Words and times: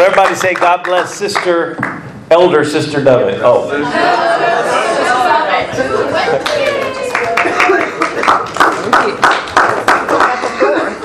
So 0.00 0.06
everybody 0.06 0.34
say, 0.34 0.54
God 0.54 0.82
bless 0.82 1.14
Sister, 1.14 1.76
Elder 2.30 2.64
Sister 2.64 3.04
Dovett. 3.04 3.40
Oh. 3.42 3.68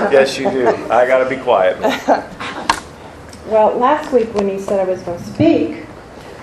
yes, 0.10 0.38
you 0.39 0.50
do. 0.50 0.70
I 0.89 1.05
got 1.05 1.28
to 1.28 1.29
be 1.29 1.36
quiet. 1.36 1.78
Well, 3.47 3.78
last 3.78 4.12
week 4.12 4.34
when 4.34 4.50
he 4.50 4.60
said 4.60 4.79
I 4.79 4.86
was 4.86 5.02
going 5.04 5.20
to 5.20 5.23
speak, 5.23 5.86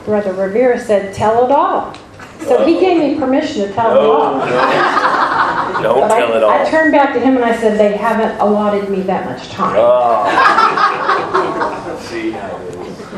Brother 0.04 0.32
Rivera 0.34 0.78
said, 0.78 1.12
Tell 1.12 1.44
it 1.44 1.50
all. 1.50 1.96
So 2.42 2.64
he 2.64 2.78
gave 2.78 2.98
me 2.98 3.18
permission 3.18 3.66
to 3.66 3.72
tell 3.72 3.90
it 3.90 3.98
all. 3.98 4.38
No, 4.38 5.82
don't 5.82 6.00
But 6.02 6.12
I, 6.12 6.20
tell 6.20 6.32
it 6.34 6.42
all. 6.44 6.50
I 6.50 6.70
turned 6.70 6.92
back 6.92 7.12
to 7.14 7.18
him 7.18 7.34
and 7.34 7.44
I 7.44 7.56
said, 7.56 7.76
They 7.76 7.96
haven't 7.96 8.38
allotted 8.40 8.88
me 8.88 9.00
that 9.02 9.24
much 9.24 9.48
time. 9.48 9.74
Oh. 9.78 11.18
See. 12.12 12.32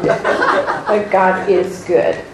But 0.05 1.11
God 1.11 1.49
is 1.49 1.83
good. 1.85 2.25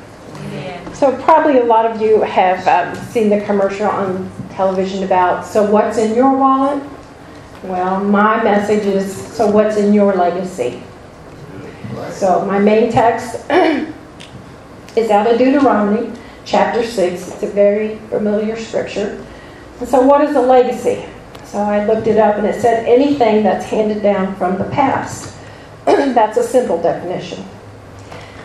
So 0.92 1.16
probably 1.23 1.59
a 1.59 1.64
lot 1.64 1.87
of 1.87 2.02
you 2.02 2.20
have 2.20 2.66
um, 2.68 2.95
seen 3.06 3.30
the 3.30 3.41
commercial 3.42 3.87
on 3.87 4.30
television 4.51 5.04
about, 5.04 5.46
so 5.46 5.70
what's 5.70 5.96
in 5.96 6.15
your 6.15 6.37
wallet? 6.37 6.82
Well, 7.62 8.04
my 8.04 8.42
message 8.42 8.84
is, 8.84 9.10
so 9.10 9.51
what's 9.51 9.78
in 9.78 9.95
your 9.95 10.15
legacy? 10.15 10.82
So 12.10 12.45
my 12.45 12.59
main 12.59 12.92
text 12.92 13.37
is 14.96 15.10
out 15.10 15.30
of 15.30 15.38
Deuteronomy, 15.38 16.12
chapter 16.45 16.84
6. 16.84 17.29
It's 17.29 17.42
a 17.42 17.46
very 17.46 17.96
familiar 18.10 18.56
scripture. 18.56 19.24
And 19.79 19.88
so 19.88 20.02
what 20.02 20.20
is 20.23 20.37
a 20.37 20.42
legacy? 20.42 21.06
So 21.45 21.59
I 21.59 21.87
looked 21.87 22.06
it 22.06 22.18
up 22.18 22.37
and 22.37 22.46
it 22.46 22.60
said 22.60 22.84
anything 22.87 23.42
that's 23.42 23.65
handed 23.65 24.02
down 24.02 24.37
from 24.37 24.59
the 24.59 24.65
past. 24.65 25.40
that's 26.15 26.37
a 26.37 26.43
simple 26.43 26.80
definition. 26.80 27.45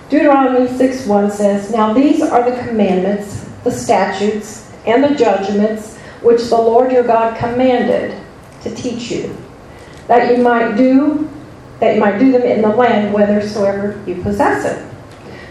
Deuteronomy 0.10 0.68
6:1 0.68 1.32
says, 1.32 1.72
Now 1.72 1.94
these 1.94 2.22
are 2.22 2.50
the 2.50 2.58
commandments, 2.64 3.46
the 3.64 3.72
statutes, 3.72 4.72
and 4.86 5.04
the 5.04 5.16
judgments 5.16 5.98
which 6.22 6.44
the 6.44 6.58
Lord 6.58 6.92
your 6.92 7.04
God 7.04 7.38
commanded 7.38 8.16
to 8.62 8.74
teach 8.74 9.12
you, 9.12 9.36
that 10.08 10.36
you 10.36 10.44
might 10.44 10.76
do 10.76 11.30
that 11.80 11.96
you 11.96 12.00
might 12.00 12.18
do 12.18 12.32
them 12.32 12.44
in 12.44 12.62
the 12.62 12.70
land 12.70 13.14
whithersoever 13.14 14.02
you 14.08 14.22
possess 14.22 14.64
it. 14.64 14.92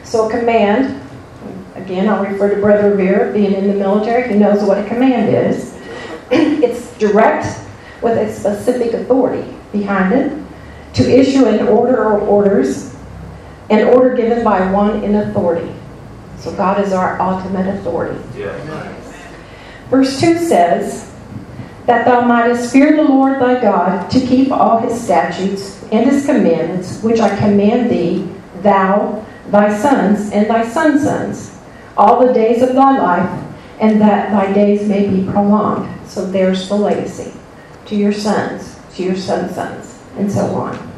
So 0.05 0.29
a 0.29 0.31
command, 0.31 1.03
again 1.75 2.09
I'll 2.09 2.25
refer 2.25 2.55
to 2.55 2.61
Brother 2.61 2.91
Rivera, 2.91 3.33
being 3.33 3.53
in 3.53 3.67
the 3.67 3.75
military, 3.75 4.33
he 4.33 4.39
knows 4.39 4.63
what 4.63 4.79
a 4.79 4.87
command 4.87 5.35
is. 5.35 5.75
it's 6.31 6.97
direct 6.97 7.61
with 8.01 8.17
a 8.17 8.33
specific 8.33 8.95
authority 8.95 9.55
behind 9.73 10.15
it 10.15 10.44
to 10.95 11.03
issue 11.03 11.47
an 11.47 11.67
order 11.69 12.03
or 12.05 12.21
orders 12.21 12.95
an 13.71 13.89
order 13.89 14.15
given 14.15 14.45
by 14.45 14.71
one 14.71 15.03
in 15.03 15.15
authority. 15.15 15.73
So 16.39 16.55
God 16.55 16.85
is 16.85 16.93
our 16.93 17.21
ultimate 17.21 17.67
authority. 17.75 18.21
Verse 19.89 20.21
2 20.21 20.39
says, 20.39 21.13
That 21.87 22.05
thou 22.05 22.23
mightest 22.27 22.73
fear 22.73 22.97
the 22.97 23.03
Lord 23.03 23.41
thy 23.41 23.61
God, 23.61 24.11
to 24.11 24.21
keep 24.21 24.51
all 24.51 24.79
his 24.79 25.01
statutes 25.01 25.83
and 25.85 26.11
his 26.11 26.27
commandments, 26.27 27.03
which 27.03 27.21
I 27.21 27.35
command 27.37 27.91
thee, 27.91 28.29
thou, 28.63 29.25
thy 29.49 29.77
sons, 29.77 30.31
and 30.31 30.49
thy 30.49 30.69
sons' 30.69 31.05
sons, 31.05 31.59
all 31.97 32.27
the 32.27 32.33
days 32.33 32.63
of 32.63 32.75
thy 32.75 32.99
life, 32.99 33.45
and 33.81 34.01
that 34.01 34.31
thy 34.31 34.53
days 34.53 34.87
may 34.87 35.09
be 35.09 35.31
prolonged. 35.31 35.89
So 36.07 36.27
there's 36.27 36.69
the 36.69 36.77
legacy 36.77 37.33
to 37.87 37.97
your 37.97 38.13
sons, 38.13 38.79
to 38.97 39.03
your 39.03 39.17
sons' 39.17 39.55
sons, 39.55 39.94
and 40.17 40.31
so 40.31 40.47
on. 40.55 40.93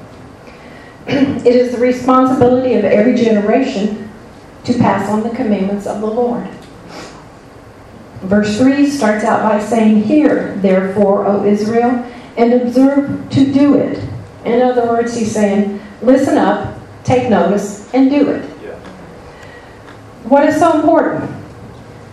it 1.07 1.47
is 1.47 1.73
the 1.73 1.79
responsibility 1.79 2.75
of 2.75 2.85
every 2.85 3.15
generation 3.15 4.11
to 4.65 4.75
pass 4.75 5.09
on 5.09 5.23
the 5.23 5.31
commandments 5.31 5.87
of 5.87 6.01
the 6.01 6.07
Lord. 6.07 6.47
Verse 8.23 8.59
3 8.59 8.89
starts 8.89 9.25
out 9.25 9.43
by 9.43 9.63
saying, 9.63 10.03
Hear, 10.03 10.57
therefore, 10.57 11.27
O 11.27 11.45
Israel, 11.45 12.05
and 12.37 12.53
observe 12.53 13.31
to 13.31 13.53
do 13.53 13.77
it. 13.77 14.03
In 14.45 14.63
other 14.63 14.87
words, 14.89 15.17
he's 15.17 15.33
saying, 15.33 15.81
Listen 16.03 16.37
up, 16.37 16.79
take 17.05 17.31
notice, 17.31 17.93
and 17.95 18.11
do 18.11 18.31
it. 18.31 18.45
What 20.25 20.45
is 20.45 20.59
so 20.59 20.81
important? 20.81 21.31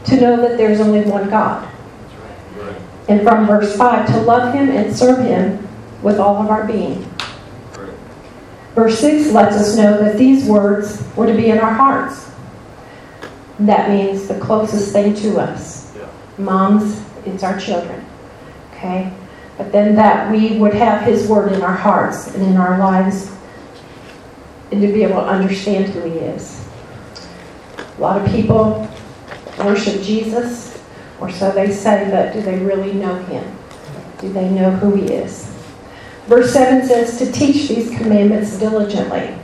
To 0.05 0.21
know 0.21 0.37
that 0.37 0.57
there's 0.57 0.79
only 0.79 1.01
one 1.01 1.29
God. 1.29 1.67
And 3.09 3.23
from 3.23 3.47
verse 3.47 3.75
5, 3.75 4.07
to 4.07 4.21
love 4.21 4.53
him 4.53 4.69
and 4.69 4.95
serve 4.95 5.19
him 5.19 5.62
with 6.03 6.19
all 6.19 6.43
of 6.43 6.49
our 6.49 6.65
being. 6.67 7.09
Verse 8.75 8.99
6 8.99 9.31
lets 9.31 9.55
us 9.55 9.77
know 9.77 9.97
that 10.03 10.17
these 10.17 10.45
words 10.45 11.03
were 11.15 11.27
to 11.27 11.33
be 11.33 11.49
in 11.49 11.59
our 11.59 11.73
hearts. 11.73 12.29
That 13.59 13.89
means 13.89 14.27
the 14.27 14.39
closest 14.39 14.91
thing 14.91 15.15
to 15.15 15.39
us. 15.39 15.95
Moms, 16.37 17.03
it's 17.25 17.43
our 17.43 17.59
children. 17.59 18.03
Okay? 18.71 19.13
But 19.57 19.71
then 19.71 19.95
that 19.95 20.31
we 20.31 20.57
would 20.57 20.73
have 20.73 21.03
His 21.03 21.27
Word 21.27 21.51
in 21.53 21.61
our 21.61 21.75
hearts 21.75 22.33
and 22.33 22.43
in 22.43 22.57
our 22.57 22.79
lives 22.79 23.31
and 24.71 24.81
to 24.81 24.87
be 24.91 25.03
able 25.03 25.21
to 25.21 25.27
understand 25.27 25.93
who 25.93 26.01
He 26.09 26.17
is. 26.17 26.67
A 27.97 28.01
lot 28.01 28.19
of 28.19 28.27
people 28.31 28.89
worship 29.59 30.01
Jesus, 30.01 30.81
or 31.21 31.29
so 31.29 31.51
they 31.51 31.71
say, 31.71 32.09
but 32.09 32.33
do 32.33 32.41
they 32.41 32.57
really 32.57 32.93
know 32.93 33.15
Him? 33.25 33.55
Do 34.17 34.33
they 34.33 34.49
know 34.49 34.71
who 34.71 34.95
He 34.95 35.13
is? 35.13 35.53
Verse 36.27 36.53
7 36.53 36.87
says 36.87 37.17
to 37.17 37.31
teach 37.31 37.67
these 37.67 37.89
commandments 37.97 38.57
diligently. 38.57 39.35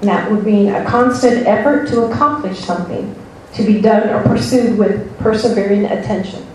And 0.00 0.08
that 0.08 0.30
would 0.30 0.44
mean 0.44 0.68
a 0.68 0.84
constant 0.84 1.46
effort 1.46 1.88
to 1.88 2.04
accomplish 2.04 2.58
something, 2.58 3.14
to 3.54 3.64
be 3.64 3.80
done 3.80 4.08
or 4.08 4.22
pursued 4.22 4.78
with 4.78 5.16
persevering 5.18 5.84
attention. 5.86 6.46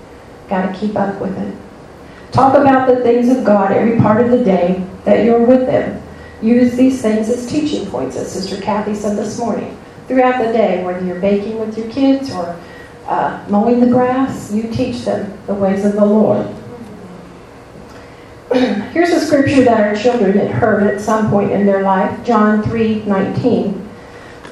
Got 0.50 0.74
to 0.74 0.80
keep 0.80 0.96
up 0.96 1.20
with 1.22 1.38
it. 1.38 1.56
Talk 2.32 2.56
about 2.56 2.88
the 2.88 3.02
things 3.04 3.30
of 3.30 3.44
God 3.44 3.72
every 3.72 3.98
part 4.00 4.22
of 4.22 4.32
the 4.32 4.44
day 4.44 4.86
that 5.06 5.26
you're 5.26 5.46
with 5.46 5.66
them. 5.66 6.02
Use 6.42 6.76
these 6.76 7.02
things 7.02 7.30
as 7.30 7.50
teaching 7.50 7.86
points, 7.88 8.16
as 8.16 8.32
Sister 8.32 8.62
Kathy 8.62 8.94
said 8.94 9.18
this 9.18 9.40
morning. 9.40 9.78
Throughout 10.08 10.46
the 10.46 10.54
day, 10.54 10.84
whether 10.84 11.04
you're 11.06 11.20
baking 11.20 11.60
with 11.60 11.78
your 11.78 11.90
kids 11.90 12.32
or 12.32 12.60
uh, 13.08 13.44
mowing 13.50 13.80
the 13.80 13.88
grass, 13.88 14.54
you 14.54 14.72
teach 14.72 15.04
them 15.04 15.38
the 15.48 15.54
ways 15.54 15.84
of 15.84 15.94
the 15.94 16.06
Lord. 16.06 16.48
Here's 18.54 19.10
a 19.10 19.20
scripture 19.20 19.64
that 19.66 19.82
our 19.82 19.94
children 19.94 20.38
had 20.38 20.50
heard 20.50 20.84
at 20.84 21.02
some 21.02 21.30
point 21.30 21.52
in 21.52 21.66
their 21.66 21.84
life, 21.84 22.26
John 22.26 22.64
3 22.64 23.04
19. 23.04 23.90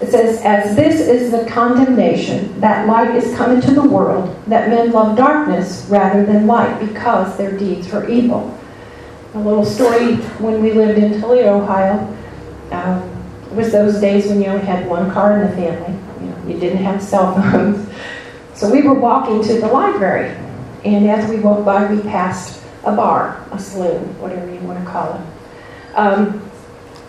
It 0.01 0.11
says, 0.11 0.41
As 0.41 0.75
this 0.75 0.99
is 0.99 1.31
the 1.31 1.49
condemnation, 1.49 2.59
that 2.59 2.87
light 2.87 3.15
is 3.15 3.33
come 3.37 3.51
into 3.51 3.73
the 3.73 3.87
world, 3.87 4.37
that 4.47 4.69
men 4.69 4.91
love 4.91 5.15
darkness 5.15 5.85
rather 5.89 6.25
than 6.25 6.45
light, 6.45 6.77
because 6.81 7.37
their 7.37 7.57
deeds 7.57 7.89
were 7.89 8.05
evil. 8.09 8.57
A 9.33 9.39
little 9.39 9.63
story 9.63 10.17
when 10.39 10.61
we 10.61 10.73
lived 10.73 10.99
in 10.99 11.21
Toledo, 11.21 11.61
Ohio. 11.61 12.13
Um, 12.71 13.11
was 13.55 13.71
those 13.71 14.01
days 14.01 14.27
when 14.27 14.41
you 14.41 14.47
only 14.47 14.65
had 14.65 14.85
one 14.89 15.09
car 15.11 15.39
in 15.39 15.49
the 15.49 15.55
family. 15.55 15.97
You, 16.19 16.31
know, 16.31 16.47
you 16.47 16.59
didn't 16.59 16.83
have 16.83 17.01
cell 17.01 17.33
phones. 17.33 17.87
So 18.53 18.69
we 18.69 18.81
were 18.81 18.93
walking 18.93 19.41
to 19.43 19.61
the 19.61 19.67
library, 19.67 20.35
and 20.83 21.09
as 21.09 21.29
we 21.29 21.39
walked 21.39 21.63
by, 21.63 21.89
we 21.91 22.01
passed 22.01 22.64
a 22.85 22.95
bar, 22.95 23.43
a 23.51 23.59
saloon, 23.59 24.03
whatever 24.19 24.51
you 24.53 24.59
want 24.61 24.83
to 24.83 24.89
call 24.89 25.13
it. 25.13 25.21
Um, 25.95 26.41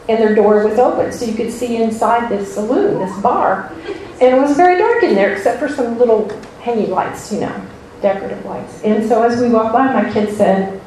and 0.09 0.19
their 0.19 0.35
door 0.35 0.67
was 0.67 0.79
open, 0.79 1.13
so 1.13 1.25
you 1.25 1.35
could 1.35 1.53
see 1.53 1.77
inside 1.77 2.29
this 2.29 2.55
saloon, 2.55 2.99
this 3.01 3.21
bar. 3.21 3.73
And 4.21 4.35
it 4.35 4.41
was 4.41 4.57
very 4.57 4.79
dark 4.79 5.03
in 5.03 5.15
there, 5.15 5.33
except 5.33 5.59
for 5.59 5.69
some 5.69 5.99
little 5.99 6.29
hanging 6.61 6.91
lights, 6.91 7.33
you 7.33 7.41
know, 7.41 7.67
decorative 8.01 8.45
lights. 8.45 8.83
And 8.83 9.07
so 9.09 9.23
as 9.23 9.41
we 9.41 9.49
walked 9.49 9.73
by, 9.73 9.93
my 9.93 10.11
kids 10.13 10.37
said, 10.37 10.81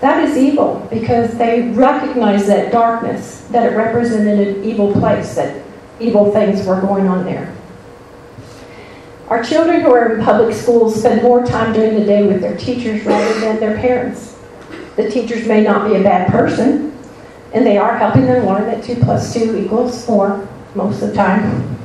that 0.00 0.24
is 0.24 0.36
evil, 0.36 0.86
because 0.90 1.36
they 1.38 1.70
recognized 1.70 2.46
that 2.46 2.72
darkness, 2.72 3.42
that 3.50 3.70
it 3.70 3.76
represented 3.76 4.56
an 4.56 4.64
evil 4.64 4.92
place, 4.92 5.34
that 5.34 5.62
evil 6.00 6.32
things 6.32 6.66
were 6.66 6.80
going 6.80 7.06
on 7.06 7.24
there. 7.24 7.54
Our 9.30 9.44
children 9.44 9.82
who 9.82 9.92
are 9.92 10.16
in 10.16 10.24
public 10.24 10.52
schools 10.52 10.98
spend 10.98 11.22
more 11.22 11.46
time 11.46 11.72
during 11.72 11.94
the 11.94 12.04
day 12.04 12.26
with 12.26 12.40
their 12.40 12.56
teachers 12.56 13.04
rather 13.04 13.38
than 13.38 13.60
their 13.60 13.76
parents. 13.76 14.36
The 14.96 15.08
teachers 15.08 15.46
may 15.46 15.62
not 15.62 15.88
be 15.88 15.94
a 15.94 16.02
bad 16.02 16.32
person, 16.32 16.98
and 17.52 17.64
they 17.64 17.78
are 17.78 17.96
helping 17.96 18.26
them 18.26 18.44
learn 18.44 18.66
that 18.66 18.82
2 18.82 18.96
plus 18.96 19.32
2 19.32 19.56
equals 19.56 20.04
4 20.04 20.48
most 20.74 21.00
of 21.00 21.10
the 21.10 21.14
time. 21.14 21.78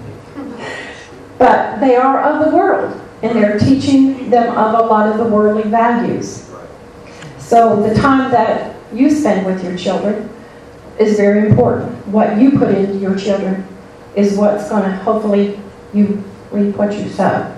But 1.38 1.80
they 1.82 1.96
are 1.96 2.20
of 2.24 2.46
the 2.50 2.58
world, 2.58 3.00
and 3.22 3.38
they're 3.38 3.60
teaching 3.60 4.32
them 4.32 4.58
of 4.58 4.74
a 4.84 4.88
lot 4.88 5.08
of 5.08 5.20
the 5.20 5.26
worldly 5.26 5.70
values. 5.70 6.50
So 7.38 7.80
the 7.80 7.94
time 7.94 8.32
that 8.32 8.76
you 8.92 9.12
spend 9.12 9.46
with 9.46 9.64
your 9.64 9.78
children 9.78 10.32
is 10.98 11.16
very 11.16 11.48
important. 11.48 12.08
What 12.08 12.40
you 12.40 12.58
put 12.58 12.74
into 12.74 12.98
your 12.98 13.16
children 13.16 13.68
is 14.16 14.36
what's 14.36 14.68
going 14.68 14.90
to 14.90 14.96
hopefully 14.98 15.60
you 15.94 16.24
reap 16.52 16.76
what 16.76 16.94
you 16.94 17.10
sow. 17.10 17.52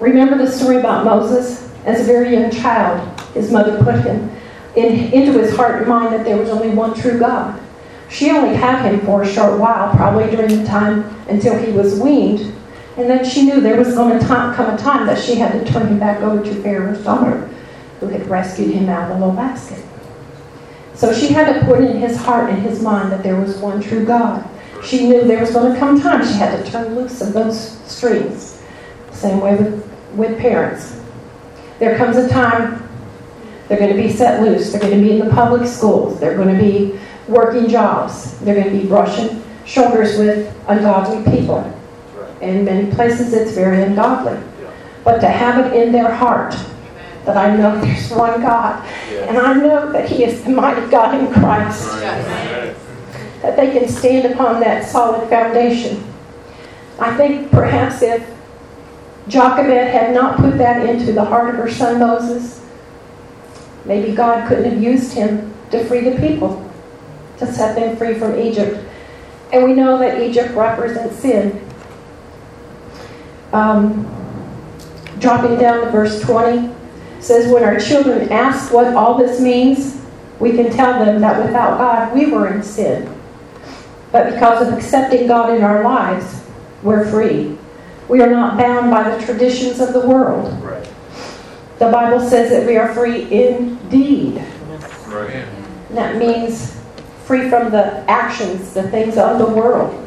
Remember 0.00 0.36
the 0.36 0.50
story 0.50 0.78
about 0.78 1.04
Moses? 1.04 1.70
As 1.84 2.00
a 2.00 2.04
very 2.04 2.32
young 2.32 2.50
child, 2.50 3.20
his 3.32 3.50
mother 3.50 3.82
put 3.82 4.04
him 4.04 4.30
in, 4.76 5.12
into 5.12 5.38
his 5.38 5.54
heart 5.56 5.78
and 5.78 5.88
mind 5.88 6.12
that 6.14 6.24
there 6.24 6.36
was 6.36 6.48
only 6.48 6.70
one 6.70 6.94
true 6.94 7.18
God. 7.18 7.60
She 8.08 8.30
only 8.30 8.54
had 8.54 8.84
him 8.84 9.00
for 9.00 9.22
a 9.22 9.28
short 9.28 9.58
while, 9.58 9.94
probably 9.94 10.30
during 10.30 10.58
the 10.58 10.66
time 10.66 11.04
until 11.28 11.56
he 11.56 11.72
was 11.72 11.98
weaned. 11.98 12.54
And 12.96 13.08
then 13.08 13.24
she 13.24 13.42
knew 13.42 13.60
there 13.60 13.78
was 13.78 13.94
going 13.94 14.18
to 14.18 14.26
come 14.26 14.52
a 14.52 14.76
time 14.76 15.06
that 15.06 15.18
she 15.18 15.36
had 15.36 15.52
to 15.52 15.72
turn 15.72 15.86
him 15.86 15.98
back 15.98 16.20
over 16.20 16.44
to 16.44 16.62
Pharaoh's 16.62 17.02
daughter, 17.02 17.48
who 18.00 18.08
had 18.08 18.28
rescued 18.28 18.74
him 18.74 18.88
out 18.88 19.04
of 19.04 19.08
the 19.08 19.14
little 19.14 19.34
basket. 19.34 19.82
So 20.94 21.12
she 21.12 21.28
had 21.28 21.52
to 21.52 21.64
put 21.64 21.80
in 21.80 21.98
his 22.00 22.16
heart 22.16 22.50
and 22.50 22.62
his 22.62 22.82
mind 22.82 23.10
that 23.12 23.22
there 23.22 23.40
was 23.40 23.56
one 23.56 23.80
true 23.80 24.04
God. 24.04 24.46
She 24.84 25.08
knew 25.08 25.24
there 25.24 25.40
was 25.40 25.52
going 25.52 25.72
to 25.72 25.78
come 25.78 26.00
time 26.00 26.26
she 26.26 26.34
had 26.34 26.64
to 26.64 26.70
turn 26.70 26.94
loose 26.94 27.20
of 27.20 27.32
those 27.32 27.78
strings. 27.90 28.60
Same 29.12 29.40
way 29.40 29.56
with, 29.56 29.90
with 30.14 30.38
parents. 30.38 31.00
There 31.78 31.96
comes 31.96 32.16
a 32.16 32.28
time 32.28 32.88
they're 33.68 33.78
going 33.78 33.96
to 33.96 34.02
be 34.02 34.12
set 34.12 34.42
loose. 34.42 34.70
They're 34.70 34.80
going 34.80 34.98
to 34.98 35.00
be 35.00 35.12
in 35.12 35.26
the 35.26 35.32
public 35.32 35.66
schools. 35.66 36.20
They're 36.20 36.36
going 36.36 36.54
to 36.54 36.62
be 36.62 36.98
working 37.28 37.68
jobs. 37.68 38.38
They're 38.40 38.54
going 38.54 38.70
to 38.70 38.82
be 38.82 38.86
brushing 38.86 39.42
shoulders 39.64 40.18
with 40.18 40.54
ungodly 40.68 41.24
people. 41.32 41.60
In 42.40 42.64
many 42.64 42.90
places, 42.92 43.32
it's 43.32 43.52
very 43.52 43.82
ungodly. 43.82 44.38
But 45.04 45.20
to 45.20 45.28
have 45.28 45.64
it 45.64 45.80
in 45.80 45.92
their 45.92 46.12
heart 46.12 46.54
that 47.24 47.36
I 47.36 47.56
know 47.56 47.80
there's 47.84 48.10
one 48.10 48.40
God, 48.40 48.84
and 49.08 49.38
I 49.38 49.54
know 49.54 49.92
that 49.92 50.08
He 50.08 50.24
is 50.24 50.42
the 50.42 50.50
mighty 50.50 50.86
God 50.90 51.14
in 51.14 51.32
Christ, 51.32 51.88
that 53.42 53.56
they 53.56 53.70
can 53.76 53.88
stand 53.88 54.32
upon 54.32 54.60
that 54.60 54.88
solid 54.88 55.28
foundation. 55.28 56.02
I 56.98 57.14
think 57.16 57.50
perhaps 57.50 58.00
if 58.00 58.24
Jochebed 59.28 59.88
had 59.88 60.14
not 60.14 60.36
put 60.36 60.56
that 60.58 60.88
into 60.88 61.12
the 61.12 61.24
heart 61.24 61.50
of 61.50 61.56
her 61.56 61.70
son 61.70 61.98
Moses, 61.98 62.64
maybe 63.84 64.14
God 64.14 64.48
couldn't 64.48 64.70
have 64.70 64.82
used 64.82 65.12
him 65.12 65.52
to 65.72 65.84
free 65.84 66.08
the 66.08 66.16
people, 66.20 66.70
to 67.38 67.52
set 67.52 67.74
them 67.74 67.96
free 67.96 68.14
from 68.14 68.38
Egypt. 68.38 68.78
And 69.52 69.64
we 69.64 69.74
know 69.74 69.98
that 69.98 70.22
Egypt 70.22 70.54
represents 70.54 71.16
sin. 71.16 71.68
Um, 73.52 74.06
dropping 75.18 75.58
down 75.58 75.84
to 75.84 75.90
verse 75.90 76.20
20 76.22 76.72
says, 77.20 77.52
When 77.52 77.64
our 77.64 77.78
children 77.78 78.30
ask 78.30 78.72
what 78.72 78.94
all 78.94 79.18
this 79.18 79.40
means, 79.40 80.00
we 80.40 80.52
can 80.52 80.70
tell 80.70 81.04
them 81.04 81.20
that 81.20 81.44
without 81.44 81.78
God 81.78 82.14
we 82.14 82.30
were 82.30 82.52
in 82.52 82.62
sin. 82.62 83.21
But 84.12 84.34
because 84.34 84.68
of 84.68 84.74
accepting 84.74 85.26
God 85.26 85.56
in 85.56 85.64
our 85.64 85.82
lives, 85.82 86.44
we're 86.82 87.10
free. 87.10 87.56
We 88.08 88.20
are 88.20 88.30
not 88.30 88.58
bound 88.58 88.90
by 88.90 89.10
the 89.10 89.24
traditions 89.24 89.80
of 89.80 89.94
the 89.94 90.06
world. 90.06 90.52
Right. 90.62 90.86
The 91.78 91.90
Bible 91.90 92.20
says 92.20 92.50
that 92.50 92.66
we 92.66 92.76
are 92.76 92.92
free 92.92 93.22
indeed. 93.32 94.44
Right. 95.06 95.46
That 95.90 96.16
means 96.16 96.78
free 97.24 97.48
from 97.48 97.70
the 97.70 98.04
actions, 98.10 98.74
the 98.74 98.88
things 98.90 99.16
of 99.16 99.38
the 99.38 99.46
world. 99.46 99.98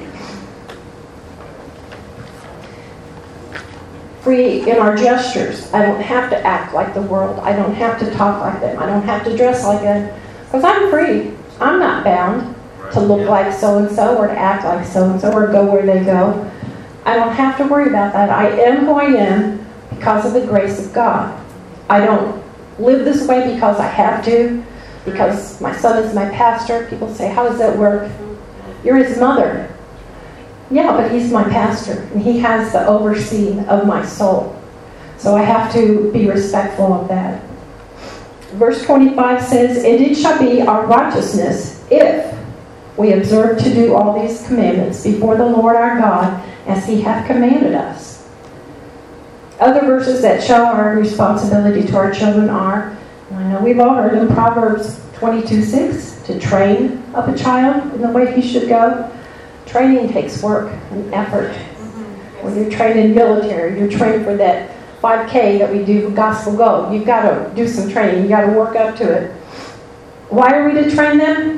free 4.22 4.68
in 4.68 4.80
our 4.80 4.98
gestures. 4.98 5.72
I 5.72 5.86
don't 5.86 6.02
have 6.02 6.32
to 6.32 6.48
act 6.48 6.74
like 6.74 6.96
the 6.96 7.02
world. 7.04 7.38
I 7.42 7.56
don't 7.56 7.76
have 7.76 8.00
to 8.00 8.10
talk 8.16 8.42
like 8.42 8.60
them. 8.60 8.82
I 8.82 8.88
don't 8.88 9.04
have 9.04 9.24
to 9.26 9.38
dress 9.38 9.64
like 9.64 9.82
them. 9.82 10.20
Because 10.46 10.64
I'm 10.64 10.90
free. 10.90 11.32
I'm 11.60 11.80
not 11.80 12.04
bound 12.04 12.55
to 12.94 13.00
look 13.00 13.28
like 13.28 13.54
so 13.54 13.80
and 13.80 13.96
so 13.96 14.18
or 14.18 14.28
to 14.28 14.38
act 14.38 14.64
like 14.66 14.86
so 14.86 15.10
and 15.10 15.20
so 15.20 15.32
or 15.32 15.48
go 15.48 15.66
where 15.66 15.86
they 15.86 16.04
go. 16.04 16.50
I 17.06 17.16
don't 17.16 17.34
have 17.34 17.58
to 17.58 17.68
worry 17.68 17.90
about 17.90 18.14
that. 18.14 18.30
I 18.30 18.50
am 18.62 18.86
who 18.86 18.94
I 18.94 19.06
am 19.06 19.66
because 19.90 20.26
of 20.26 20.34
the 20.34 20.46
grace 20.48 20.84
of 20.84 20.94
God. 20.94 21.40
I 21.90 22.04
don't 22.04 22.44
live 22.80 23.06
this 23.06 23.28
way 23.28 23.54
because 23.54 23.80
I 23.80 23.88
have 23.88 24.26
to, 24.26 24.64
because 25.06 25.62
my 25.62 25.76
son 25.76 26.04
is 26.04 26.14
my 26.16 26.30
pastor. 26.30 26.88
People 26.90 27.14
say, 27.14 27.30
How 27.30 27.48
does 27.48 27.60
that 27.60 27.78
work? 27.78 28.12
You're 28.84 28.98
his 28.98 29.18
mother. 29.20 29.72
Yeah, 30.72 30.92
but 30.94 31.12
he's 31.12 31.32
my 31.32 31.44
pastor, 31.44 32.02
and 32.14 32.22
he 32.22 32.40
has 32.40 32.72
the 32.72 32.88
overseeing 32.88 33.60
of 33.68 33.86
my 33.86 34.04
soul. 34.04 34.60
So 35.18 35.36
I 35.36 35.44
have 35.44 35.72
to 35.74 36.12
be 36.12 36.28
respectful 36.28 36.92
of 36.92 37.08
that. 37.08 37.44
Verse 38.54 38.84
25 38.84 39.44
says, 39.44 39.78
And 39.78 40.02
it 40.02 40.16
shall 40.16 40.40
be 40.40 40.62
our 40.62 40.86
righteousness 40.86 41.86
if 41.92 42.25
we 42.98 43.14
observe 43.14 43.60
to 43.60 43.74
do 43.74 43.94
all 43.94 44.22
these 44.22 44.46
commandments 44.48 45.04
before 45.04 45.36
the 45.36 45.46
Lord 45.46 45.76
our 45.76 46.00
God 46.00 46.44
as 46.66 46.86
he 46.86 47.02
hath 47.02 47.28
commanded 47.28 47.74
us. 47.74 48.28
Other 49.60 49.82
verses 49.86 50.22
that 50.22 50.44
show 50.44 50.66
our 50.66 50.96
responsibility 50.96 51.86
to 51.88 51.98
our 51.98 52.12
children 52.12 52.50
are, 52.50 52.98
I 53.32 53.44
know 53.52 53.62
we've 53.62 53.80
all 53.80 53.96
heard 53.96 54.18
them, 54.18 54.34
Proverbs 54.34 55.02
22 55.16 55.64
6, 55.64 56.22
to 56.26 56.40
train 56.40 57.04
up 57.14 57.28
a 57.28 57.38
child 57.38 57.94
in 57.94 58.02
the 58.02 58.10
way 58.10 58.34
he 58.34 58.48
should 58.48 58.68
go. 58.68 59.12
Training 59.66 60.12
takes 60.12 60.42
work 60.42 60.72
and 60.92 61.14
effort. 61.14 61.52
Mm-hmm. 61.52 62.46
When 62.46 62.56
you're 62.56 62.70
trained 62.70 63.00
in 63.00 63.16
military, 63.16 63.80
you're 63.80 63.90
trained 63.90 64.26
for 64.26 64.36
that 64.38 64.72
5K 65.02 65.60
that 65.60 65.72
we 65.72 65.86
do 65.86 66.10
Gospel 66.12 66.56
Go. 66.56 66.92
You've 66.92 67.06
got 67.06 67.22
to 67.30 67.54
do 67.56 67.68
some 67.68 67.90
training. 67.90 68.22
You've 68.22 68.30
got 68.30 68.42
to 68.42 68.52
work 68.54 68.76
up 68.76 68.96
to 68.98 69.12
it. 69.12 69.32
Why 70.30 70.54
are 70.54 70.68
we 70.68 70.74
to 70.82 70.90
train 70.94 71.18
them? 71.18 71.55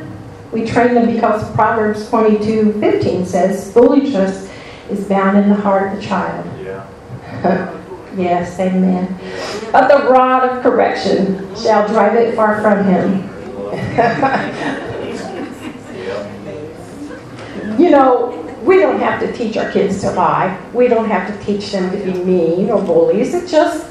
We 0.52 0.66
train 0.66 0.94
them 0.94 1.14
because 1.14 1.50
Proverbs 1.54 2.10
22 2.10 2.80
15 2.80 3.26
says, 3.26 3.74
Foolishness 3.74 4.50
is 4.90 5.04
bound 5.06 5.38
in 5.38 5.50
the 5.50 5.56
heart 5.56 5.92
of 5.92 6.00
the 6.00 6.06
child. 6.06 6.46
Yeah. 6.62 6.86
yes, 8.18 8.58
amen. 8.60 9.18
But 9.72 9.90
the 9.90 10.10
rod 10.10 10.50
of 10.50 10.64
correction 10.64 11.56
shall 11.56 11.88
drive 11.88 12.16
it 12.16 12.36
far 12.36 12.62
from 12.62 12.86
him. 12.86 13.30
you 17.78 17.90
know, 17.90 18.34
we 18.64 18.80
don't 18.80 19.00
have 19.00 19.20
to 19.20 19.32
teach 19.34 19.58
our 19.58 19.70
kids 19.72 20.00
to 20.02 20.12
lie. 20.12 20.58
We 20.74 20.88
don't 20.88 21.10
have 21.10 21.28
to 21.28 21.46
teach 21.46 21.72
them 21.72 21.92
to 21.92 21.98
be 21.98 22.14
mean 22.24 22.70
or 22.70 22.82
bullies. 22.82 23.34
It 23.34 23.50
just 23.50 23.86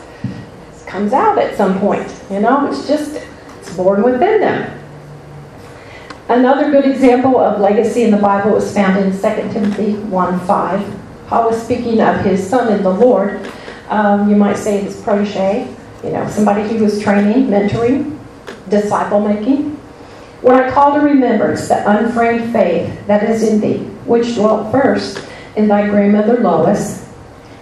comes 0.86 1.12
out 1.12 1.38
at 1.38 1.56
some 1.56 1.78
point. 1.78 2.10
You 2.30 2.40
know, 2.40 2.70
it's 2.70 2.88
just 2.88 3.20
it's 3.60 3.76
born 3.76 4.02
within 4.02 4.40
them. 4.40 4.75
Another 6.28 6.73
good 6.73 6.84
example 6.84 7.38
of 7.38 7.61
legacy 7.61 8.02
in 8.02 8.11
the 8.11 8.17
Bible 8.17 8.56
is 8.56 8.75
found 8.75 8.99
in 8.99 9.12
2 9.12 9.19
Timothy 9.52 9.94
1 9.94 10.40
5. 10.40 11.00
Paul 11.28 11.50
was 11.50 11.62
speaking 11.62 12.00
of 12.00 12.20
his 12.25 12.44
son 12.44 12.73
in 12.73 12.82
the 12.82 12.90
Lord. 12.90 13.49
Um, 13.88 14.28
you 14.28 14.34
might 14.34 14.56
say 14.56 14.81
his 14.81 15.00
protege, 15.00 15.73
you 16.02 16.11
know, 16.11 16.28
somebody 16.28 16.67
he 16.67 16.82
was 16.82 17.00
training, 17.00 17.46
mentoring, 17.46 18.19
disciple 18.69 19.20
making. 19.20 19.76
When 20.40 20.56
I 20.56 20.69
call 20.69 20.94
to 20.94 21.00
remembrance 21.00 21.69
the 21.69 21.88
unfeigned 21.88 22.52
faith 22.52 23.06
that 23.06 23.23
is 23.31 23.44
in 23.44 23.61
thee, 23.61 23.85
which 24.04 24.35
dwelt 24.35 24.73
first 24.73 25.25
in 25.54 25.68
thy 25.68 25.88
grandmother 25.88 26.40
Lois 26.40 27.09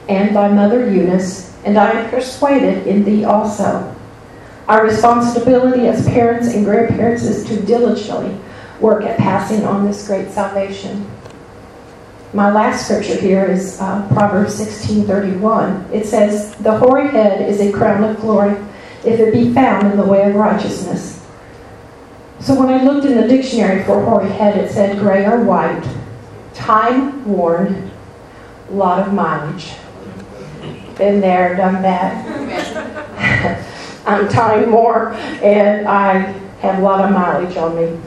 and 0.08 0.34
thy 0.34 0.48
mother 0.48 0.90
Eunice, 0.90 1.54
and 1.66 1.76
I 1.76 1.90
am 1.90 2.08
persuaded 2.08 2.86
in 2.86 3.04
thee 3.04 3.24
also. 3.24 3.94
Our 4.68 4.84
responsibility 4.84 5.86
as 5.86 6.06
parents 6.06 6.54
and 6.54 6.64
grandparents 6.64 7.24
is 7.24 7.44
to 7.48 7.60
diligently 7.60 8.40
work 8.80 9.04
at 9.04 9.18
passing 9.18 9.64
on 9.64 9.86
this 9.86 10.06
great 10.06 10.30
salvation. 10.30 11.10
My 12.32 12.50
last 12.50 12.86
scripture 12.86 13.14
here 13.14 13.44
is 13.44 13.80
uh, 13.80 14.06
Proverbs 14.12 14.54
16:31. 14.54 15.92
It 15.92 16.06
says, 16.06 16.54
"The 16.56 16.76
hoary 16.78 17.08
head 17.08 17.48
is 17.48 17.60
a 17.60 17.70
crown 17.70 18.02
of 18.02 18.20
glory, 18.20 18.56
if 19.04 19.20
it 19.20 19.32
be 19.32 19.54
found 19.54 19.92
in 19.92 19.96
the 19.96 20.04
way 20.04 20.28
of 20.28 20.34
righteousness." 20.34 21.24
So 22.40 22.58
when 22.58 22.68
I 22.68 22.82
looked 22.82 23.06
in 23.06 23.16
the 23.16 23.28
dictionary 23.28 23.84
for 23.84 24.02
hoary 24.02 24.30
head, 24.30 24.56
it 24.56 24.70
said 24.70 24.98
gray 24.98 25.24
or 25.24 25.44
white, 25.44 25.88
time 26.54 27.24
worn, 27.24 27.90
lot 28.70 29.06
of 29.06 29.14
mileage. 29.14 29.72
Been 30.98 31.20
there, 31.20 31.56
done 31.56 31.82
that. 31.82 33.64
I'm 34.06 34.28
time 34.28 34.72
worn, 34.72 35.14
and 35.14 35.88
I 35.88 36.18
have 36.60 36.80
a 36.80 36.82
lot 36.82 37.04
of 37.04 37.12
mileage 37.12 37.56
on 37.56 37.76
me. 37.76 37.98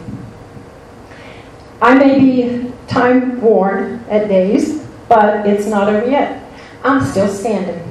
I 1.82 1.96
may 1.96 2.20
be 2.20 2.72
time 2.88 3.42
worn 3.42 4.04
at 4.10 4.28
days, 4.28 4.86
but 5.08 5.46
it's 5.46 5.68
not 5.68 5.90
over 5.90 6.10
yet. 6.10 6.44
I'm 6.84 7.04
still 7.06 7.28
standing. 7.28 7.84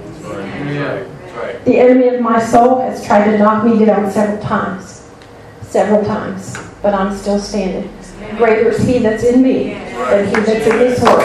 The 1.64 1.78
enemy 1.78 2.08
of 2.08 2.20
my 2.20 2.42
soul 2.44 2.80
has 2.80 3.04
tried 3.04 3.30
to 3.30 3.38
knock 3.38 3.64
me 3.64 3.84
down 3.84 4.10
several 4.10 4.42
times 4.42 4.96
several 5.76 6.02
times, 6.04 6.56
but 6.80 6.94
I'm 6.94 7.14
still 7.14 7.38
standing. 7.38 7.90
Greater 8.38 8.70
is 8.70 8.78
He 8.86 8.98
that's 8.98 9.24
in 9.24 9.42
me 9.42 9.74
than 9.74 10.26
He 10.26 10.32
that's 10.32 10.66
in 10.66 10.78
this 10.78 11.02
world. 11.02 11.20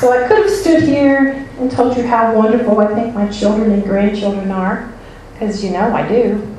So 0.00 0.12
I 0.12 0.26
could 0.28 0.38
have 0.38 0.50
stood 0.50 0.84
here 0.84 1.46
and 1.58 1.70
told 1.70 1.96
you 1.96 2.06
how 2.06 2.34
wonderful 2.34 2.78
I 2.80 2.94
think 2.94 3.14
my 3.14 3.28
children 3.28 3.72
and 3.72 3.82
grandchildren 3.82 4.50
are, 4.50 4.90
because 5.38 5.62
you 5.62 5.70
know 5.70 5.94
I 5.94 6.06
do. 6.08 6.56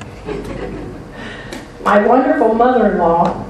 My 1.83 2.05
wonderful 2.05 2.53
mother 2.53 2.93
in 2.93 2.97
law 2.97 3.45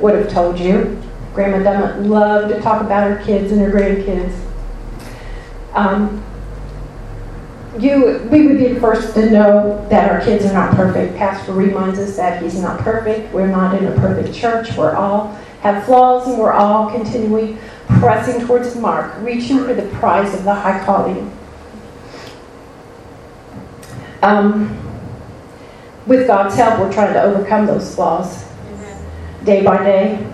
would 0.00 0.14
have 0.14 0.28
told 0.28 0.58
you. 0.58 1.00
Grandma 1.34 1.58
Dummett 1.58 2.06
loved 2.06 2.52
to 2.52 2.60
talk 2.60 2.80
about 2.82 3.10
her 3.10 3.24
kids 3.24 3.52
and 3.52 3.60
her 3.60 3.70
grandkids. 3.70 4.34
Um, 5.72 6.24
you, 7.78 8.26
we 8.30 8.46
would 8.46 8.58
be 8.58 8.68
the 8.68 8.80
first 8.80 9.14
to 9.14 9.30
know 9.30 9.86
that 9.90 10.10
our 10.10 10.20
kids 10.22 10.44
are 10.46 10.52
not 10.52 10.74
perfect. 10.74 11.16
Pastor 11.16 11.52
reminds 11.52 11.98
us 11.98 12.16
that 12.16 12.42
he's 12.42 12.60
not 12.60 12.80
perfect. 12.80 13.32
We're 13.32 13.48
not 13.48 13.80
in 13.80 13.86
a 13.86 13.94
perfect 13.96 14.34
church. 14.34 14.74
We're 14.76 14.96
all 14.96 15.28
have 15.60 15.84
flaws 15.84 16.26
and 16.26 16.38
we're 16.38 16.52
all 16.52 16.90
continually 16.90 17.58
pressing 18.00 18.46
towards 18.46 18.74
the 18.74 18.80
mark, 18.80 19.14
reaching 19.20 19.58
for 19.58 19.74
the 19.74 19.86
prize 19.96 20.34
of 20.34 20.44
the 20.44 20.54
high 20.54 20.82
calling. 20.84 21.30
Um, 24.22 24.82
with 26.06 26.26
God's 26.26 26.54
help, 26.54 26.78
we're 26.78 26.92
trying 26.92 27.12
to 27.14 27.22
overcome 27.22 27.66
those 27.66 27.94
flaws 27.94 28.44
day 29.44 29.62
by 29.62 29.82
day. 29.82 30.26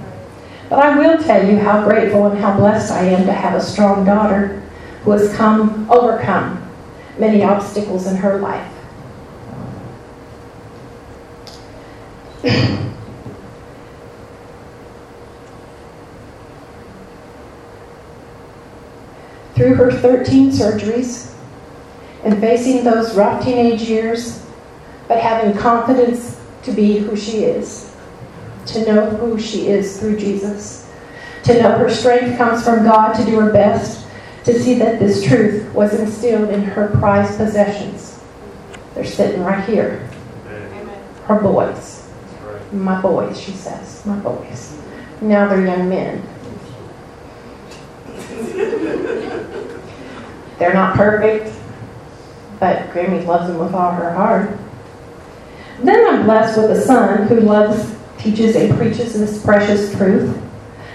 But 0.69 0.79
I 0.79 0.99
will 0.99 1.23
tell 1.23 1.47
you 1.47 1.59
how 1.59 1.85
grateful 1.85 2.27
and 2.27 2.39
how 2.39 2.57
blessed 2.57 2.93
I 2.93 3.05
am 3.05 3.27
to 3.27 3.33
have 3.33 3.55
a 3.55 3.61
strong 3.61 4.05
daughter 4.05 4.63
who 5.05 5.11
has 5.13 5.35
come, 5.35 5.91
overcome 5.91 6.59
many 7.19 7.43
obstacles 7.43 8.07
in 8.07 8.17
her 8.17 8.39
life. 8.39 8.69
Through 19.55 19.75
her 19.75 19.93
13 19.93 20.51
surgeries 20.51 21.33
and 22.25 22.41
facing 22.41 22.85
those 22.85 23.15
rough 23.15 23.45
teenage 23.45 23.83
years, 23.83 24.45
but 25.09 25.21
having 25.21 25.57
confidence 25.57 26.41
to 26.63 26.73
be 26.73 26.99
who 26.99 27.17
she 27.17 27.45
is, 27.45 27.95
to 28.67 28.85
know 28.87 29.11
who 29.11 29.39
she 29.39 29.69
is 29.69 29.99
through 29.99 30.19
Jesus, 30.19 30.91
to 31.45 31.61
know 31.61 31.77
her 31.77 31.91
strength 31.91 32.39
comes 32.39 32.65
from 32.65 32.85
God 32.85 33.15
to 33.15 33.25
do 33.25 33.41
her 33.41 33.53
best, 33.53 34.07
to 34.45 34.59
see 34.59 34.75
that 34.75 34.99
this 34.99 35.25
truth 35.25 35.73
was 35.75 35.99
instilled 35.99 36.51
in 36.51 36.63
her 36.63 36.89
prized 36.99 37.37
possessions. 37.37 38.21
They're 38.95 39.05
sitting 39.05 39.43
right 39.43 39.65
here. 39.65 40.09
Her 41.25 41.41
boys. 41.41 42.09
My 42.73 43.01
boys, 43.01 43.41
she 43.41 43.53
says. 43.53 44.05
My 44.05 44.17
boys. 44.17 44.79
Now 45.21 45.49
they're 45.49 45.65
young 45.65 45.89
men. 45.89 46.23
They're 50.59 50.75
not 50.75 50.97
perfect, 50.97 51.53
but 52.63 52.89
Grammy 52.91 53.27
loves 53.27 53.51
him 53.51 53.59
with 53.59 53.75
all 53.75 53.91
her 53.91 54.15
heart. 54.15 54.57
Then 55.81 56.07
I'm 56.07 56.23
blessed 56.23 56.57
with 56.57 56.71
a 56.71 56.81
son 56.81 57.27
who 57.27 57.41
loves, 57.41 57.93
teaches, 58.19 58.55
and 58.55 58.79
preaches 58.79 59.15
this 59.15 59.43
precious 59.43 59.93
truth 59.97 60.41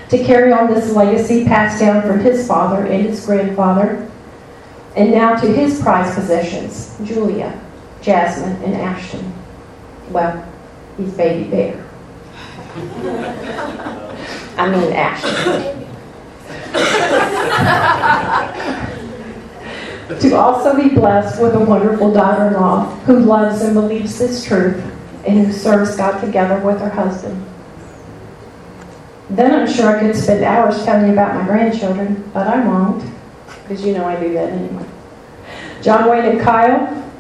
to 0.07 0.23
carry 0.23 0.53
on 0.53 0.73
this 0.73 0.93
legacy 0.93 1.43
passed 1.43 1.81
down 1.81 2.03
from 2.03 2.21
his 2.21 2.47
father 2.47 2.85
and 2.85 3.05
his 3.05 3.25
grandfather, 3.25 4.09
and 4.95 5.11
now 5.11 5.35
to 5.35 5.45
his 5.45 5.81
prized 5.81 6.15
possessions 6.15 6.97
Julia, 7.03 7.59
Jasmine, 8.01 8.63
and 8.63 8.73
Ashton. 8.75 9.33
Well, 10.09 10.49
he's 10.95 11.11
baby 11.15 11.49
bear. 11.49 11.85
I 14.55 14.69
mean, 14.71 14.93
Ashton. 14.93 15.83
to 20.07 20.35
also 20.35 20.75
be 20.75 20.89
blessed 20.89 21.41
with 21.41 21.53
a 21.53 21.59
wonderful 21.59 22.13
daughter 22.13 22.47
in 22.47 22.53
law 22.53 22.85
who 23.01 23.19
loves 23.19 23.61
and 23.61 23.73
believes 23.73 24.17
this 24.17 24.45
truth 24.45 24.81
and 25.25 25.45
who 25.45 25.51
serves 25.51 25.97
God 25.97 26.21
together 26.21 26.65
with 26.65 26.79
her 26.79 26.89
husband. 26.89 27.45
Then 29.29 29.53
I'm 29.53 29.67
sure 29.67 29.97
I 29.97 29.99
could 29.99 30.15
spend 30.15 30.45
hours 30.45 30.83
telling 30.85 31.07
you 31.07 31.13
about 31.13 31.35
my 31.35 31.45
grandchildren, 31.45 32.29
but 32.33 32.47
I 32.47 32.65
won't, 32.65 33.03
because 33.63 33.83
you 33.83 33.93
know 33.93 34.05
I 34.05 34.17
do 34.17 34.31
that 34.33 34.53
anyway. 34.53 34.85
John 35.81 36.09
Wayne 36.09 36.25
and 36.25 36.39
Kyle, 36.39 37.11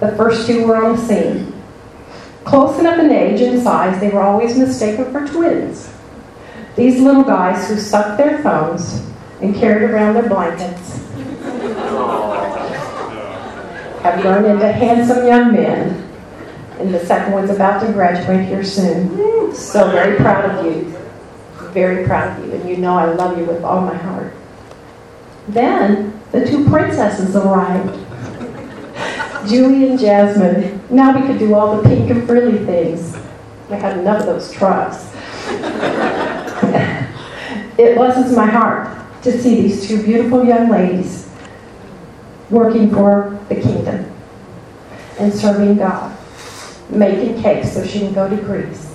the 0.00 0.14
first 0.14 0.46
two 0.46 0.66
were 0.66 0.84
on 0.84 0.96
the 0.96 1.02
scene. 1.02 1.50
Close 2.44 2.78
enough 2.78 2.98
in 2.98 3.10
age 3.10 3.40
and 3.40 3.62
size, 3.62 3.98
they 4.00 4.10
were 4.10 4.20
always 4.22 4.58
mistaken 4.58 5.10
for 5.10 5.26
twins. 5.26 5.90
These 6.76 7.00
little 7.00 7.22
guys 7.22 7.66
who 7.68 7.78
sucked 7.78 8.18
their 8.18 8.42
thumbs 8.42 9.02
and 9.40 9.54
carried 9.54 9.88
around 9.88 10.14
their 10.14 10.28
blankets 10.28 11.03
have 14.04 14.20
grown 14.20 14.44
into 14.44 14.70
handsome 14.70 15.26
young 15.26 15.50
men, 15.52 16.06
and 16.78 16.92
the 16.92 17.04
second 17.06 17.32
one's 17.32 17.48
about 17.48 17.80
to 17.80 17.90
graduate 17.90 18.46
here 18.46 18.62
soon. 18.62 19.54
So 19.54 19.90
very 19.90 20.16
proud 20.16 20.44
of 20.50 20.66
you. 20.66 20.94
Very 21.72 22.06
proud 22.06 22.38
of 22.38 22.46
you, 22.46 22.52
and 22.52 22.68
you 22.68 22.76
know 22.76 22.98
I 22.98 23.06
love 23.06 23.38
you 23.38 23.46
with 23.46 23.64
all 23.64 23.80
my 23.80 23.96
heart. 23.96 24.34
Then 25.48 26.20
the 26.32 26.46
two 26.46 26.68
princesses 26.68 27.34
arrived. 27.34 27.98
Julie 29.48 29.88
and 29.88 29.98
Jasmine. 29.98 30.82
Now 30.90 31.18
we 31.18 31.26
could 31.26 31.38
do 31.38 31.54
all 31.54 31.76
the 31.76 31.88
pink 31.88 32.10
and 32.10 32.26
frilly 32.26 32.58
things. 32.66 33.16
I 33.70 33.76
had 33.76 33.98
enough 33.98 34.20
of 34.20 34.26
those 34.26 34.52
trucks. 34.52 35.10
it 37.78 37.96
blesses 37.96 38.36
my 38.36 38.46
heart 38.46 39.22
to 39.22 39.32
see 39.40 39.62
these 39.62 39.88
two 39.88 40.02
beautiful 40.02 40.44
young 40.44 40.68
ladies 40.68 41.30
working 42.50 42.90
for 42.90 43.38
the 43.48 43.54
kingdom 43.54 43.93
and 45.18 45.32
serving 45.32 45.76
God, 45.76 46.16
making 46.90 47.40
cakes 47.42 47.72
so 47.72 47.84
she 47.84 48.00
can 48.00 48.12
go 48.12 48.28
to 48.28 48.36
Greece. 48.36 48.90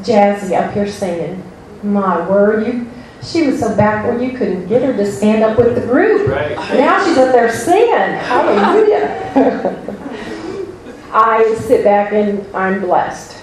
Jazzy 0.00 0.52
up 0.52 0.72
here 0.72 0.88
singing. 0.88 1.42
My 1.82 2.26
word, 2.28 2.66
you 2.66 2.88
she 3.22 3.42
was 3.46 3.58
so 3.58 3.74
backward 3.76 4.22
you 4.22 4.38
couldn't 4.38 4.68
get 4.68 4.82
her 4.82 4.92
to 4.92 5.10
stand 5.10 5.42
up 5.42 5.58
with 5.58 5.74
the 5.74 5.80
group. 5.80 6.28
Right. 6.28 6.56
Now 6.56 7.04
she's 7.04 7.18
up 7.18 7.32
there 7.32 7.50
singing. 7.50 8.18
Hallelujah. 8.18 9.82
I 11.12 11.54
sit 11.54 11.82
back 11.82 12.12
and 12.12 12.46
I'm 12.54 12.80
blessed. 12.80 13.42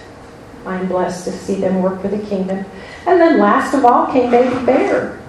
I'm 0.66 0.88
blessed 0.88 1.26
to 1.26 1.32
see 1.32 1.56
them 1.56 1.82
work 1.82 2.02
for 2.02 2.08
the 2.08 2.24
kingdom. 2.26 2.66
And 3.06 3.20
then 3.20 3.40
last 3.40 3.74
of 3.74 3.84
all 3.84 4.12
came 4.12 4.32
Baby 4.32 4.66
Bear. 4.66 5.20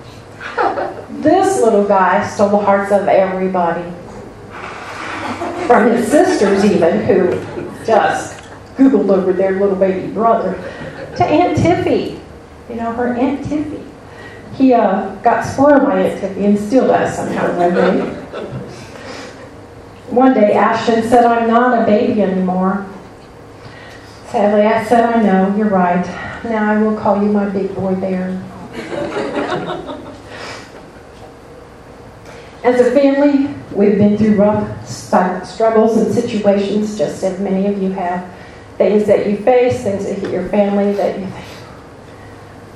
This 1.14 1.62
little 1.62 1.87
guy 1.88 2.26
stole 2.26 2.50
the 2.50 2.59
hearts 2.59 2.93
of 2.93 3.09
everybody. 3.09 3.88
From 5.66 5.90
his 5.90 6.09
sisters 6.09 6.64
even, 6.64 7.04
who 7.04 7.40
just 7.85 8.42
Googled 8.76 9.11
over 9.11 9.33
their 9.33 9.52
little 9.52 9.76
baby 9.76 10.12
brother, 10.12 10.54
to 11.16 11.25
Aunt 11.25 11.56
Tiffy. 11.56 12.21
You 12.68 12.76
know, 12.76 12.92
her 12.92 13.14
Aunt 13.14 13.44
Tiffy. 13.44 13.83
He 14.54 14.73
uh, 14.73 15.14
got 15.16 15.42
spoiled 15.42 15.83
by 15.83 16.00
Aunt 16.02 16.21
Tiffy 16.21 16.44
and 16.44 16.59
still 16.59 16.87
does 16.87 17.14
somehow 17.16 17.56
one 17.59 17.75
day. 17.75 18.00
One 20.11 20.35
day 20.35 20.52
Ashton 20.52 21.02
said, 21.02 21.25
I'm 21.25 21.49
not 21.49 21.83
a 21.83 21.87
baby 21.87 22.23
anymore. 22.23 22.87
Sadly, 24.28 24.62
I 24.62 24.85
said, 24.85 25.04
I 25.04 25.23
know, 25.23 25.56
you're 25.56 25.68
right. 25.68 26.04
Now 26.44 26.73
I 26.73 26.83
will 26.83 26.97
call 26.97 27.23
you 27.23 27.30
my 27.30 27.49
big 27.49 27.75
boy 27.75 27.94
bear. 27.94 28.28
As 32.64 32.80
a 32.80 32.90
family, 32.92 33.54
we've 33.76 33.99
been 33.99 34.16
through 34.16 34.37
rough 34.37 34.88
struggles 34.88 35.97
and 35.97 36.12
situations, 36.14 36.97
just 36.97 37.23
as 37.23 37.38
many 37.40 37.66
of 37.66 37.83
you 37.83 37.90
have. 37.93 38.33
Things 38.78 39.07
that 39.07 39.28
you 39.28 39.37
face, 39.37 39.83
things 39.83 40.04
that 40.04 40.19
hit 40.19 40.33
your 40.33 40.49
family 40.49 40.93
that 40.95 41.19
you 41.19 41.26
think, 41.26 41.47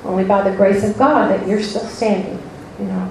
only 0.05 0.25
by 0.25 0.49
the 0.49 0.57
grace 0.57 0.85
of 0.85 0.97
God 0.97 1.31
that 1.31 1.47
you're 1.49 1.62
still 1.62 1.87
standing, 1.87 2.40
you 2.78 2.87
know. 2.87 3.11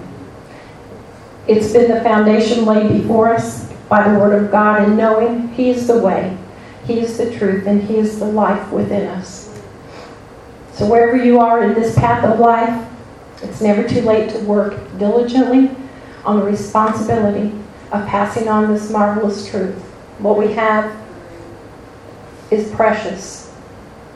It's 1.47 1.73
been 1.73 1.91
the 1.91 2.01
foundation 2.01 2.65
laid 2.65 3.01
before 3.01 3.33
us 3.33 3.71
by 3.89 4.09
the 4.09 4.17
Word 4.17 4.41
of 4.41 4.51
God 4.51 4.83
and 4.83 4.97
knowing 4.97 5.49
He 5.49 5.69
is 5.69 5.87
the 5.87 5.99
way, 5.99 6.37
He 6.85 6.99
is 6.99 7.17
the 7.17 7.37
truth, 7.37 7.67
and 7.67 7.83
He 7.83 7.97
is 7.97 8.19
the 8.19 8.25
life 8.25 8.71
within 8.71 9.07
us. 9.09 9.61
So 10.73 10.85
wherever 10.89 11.21
you 11.21 11.39
are 11.39 11.63
in 11.63 11.73
this 11.73 11.95
path 11.95 12.23
of 12.23 12.39
life, 12.39 12.87
it's 13.41 13.61
never 13.61 13.87
too 13.87 14.01
late 14.01 14.29
to 14.31 14.39
work 14.39 14.75
diligently 14.97 15.71
on 16.23 16.39
the 16.39 16.45
responsibility 16.45 17.53
of 17.91 18.07
passing 18.07 18.47
on 18.47 18.73
this 18.73 18.89
marvelous 18.91 19.49
truth. 19.49 19.81
What 20.19 20.37
we 20.37 20.53
have 20.53 20.95
is 22.51 22.71
precious. 22.71 23.49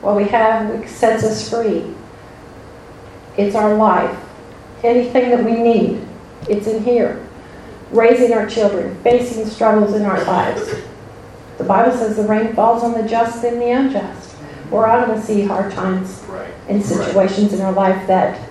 What 0.01 0.15
we 0.15 0.25
have 0.25 0.89
sets 0.89 1.23
us 1.23 1.49
free. 1.49 1.93
It's 3.37 3.55
our 3.55 3.75
life. 3.75 4.17
Anything 4.83 5.29
that 5.29 5.43
we 5.43 5.53
need, 5.53 6.07
it's 6.49 6.67
in 6.67 6.83
here. 6.83 7.25
Raising 7.91 8.33
our 8.33 8.47
children, 8.47 8.95
facing 9.03 9.45
struggles 9.45 9.93
in 9.93 10.03
our 10.03 10.23
lives. 10.23 10.73
The 11.57 11.63
Bible 11.63 11.91
says 11.91 12.15
the 12.15 12.23
rain 12.23 12.53
falls 12.55 12.83
on 12.83 12.93
the 12.93 13.07
just 13.07 13.43
and 13.43 13.61
the 13.61 13.69
unjust. 13.69 14.35
We're 14.71 14.87
all 14.87 15.05
going 15.05 15.19
to 15.19 15.25
see 15.25 15.43
hard 15.43 15.71
times 15.73 16.23
and 16.67 16.83
situations 16.83 17.53
in 17.53 17.61
our 17.61 17.73
life 17.73 18.07
that 18.07 18.49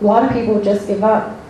a 0.00 0.04
lot 0.04 0.24
of 0.24 0.32
people 0.32 0.62
just 0.62 0.86
give 0.86 1.02
up. 1.02 1.40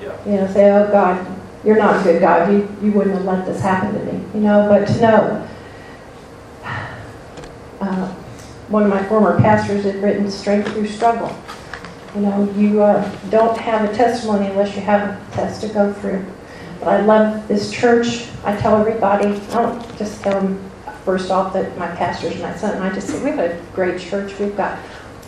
Yeah. 0.00 0.24
You 0.24 0.32
know, 0.32 0.46
say, 0.52 0.70
oh 0.70 0.90
God, 0.90 1.26
you're 1.64 1.76
not 1.76 2.00
a 2.00 2.02
good 2.02 2.20
God. 2.20 2.50
You, 2.50 2.68
you 2.82 2.92
wouldn't 2.92 3.16
have 3.16 3.24
let 3.24 3.46
this 3.46 3.60
happen 3.60 3.92
to 3.94 4.12
me. 4.12 4.24
You 4.34 4.40
know, 4.40 4.68
but 4.68 4.86
to 4.86 5.00
know. 5.00 5.48
Uh, 7.80 8.14
one 8.68 8.84
of 8.84 8.88
my 8.88 9.02
former 9.04 9.40
pastors 9.40 9.84
had 9.84 9.96
written 10.02 10.30
Strength 10.30 10.72
Through 10.72 10.86
Struggle. 10.86 11.36
You 12.14 12.20
know, 12.20 12.52
you 12.52 12.82
uh, 12.82 13.10
don't 13.28 13.56
have 13.58 13.88
a 13.88 13.94
testimony 13.94 14.46
unless 14.46 14.76
you 14.76 14.82
have 14.82 15.08
a 15.08 15.34
test 15.34 15.60
to 15.62 15.68
go 15.68 15.92
through. 15.94 16.24
But 16.78 16.88
I 16.88 17.00
love 17.00 17.48
this 17.48 17.72
church. 17.72 18.28
I 18.44 18.56
tell 18.56 18.76
everybody, 18.76 19.26
I 19.26 19.54
don't 19.54 19.98
just 19.98 20.22
tell 20.22 20.40
them 20.40 20.70
first 21.04 21.30
off 21.30 21.52
that 21.54 21.76
my 21.78 21.88
pastor's 21.96 22.40
my 22.40 22.54
son. 22.56 22.80
I 22.80 22.94
just 22.94 23.08
say, 23.08 23.22
we 23.22 23.30
have 23.30 23.38
a 23.38 23.60
great 23.74 24.00
church. 24.00 24.38
We've 24.38 24.56
got 24.56 24.78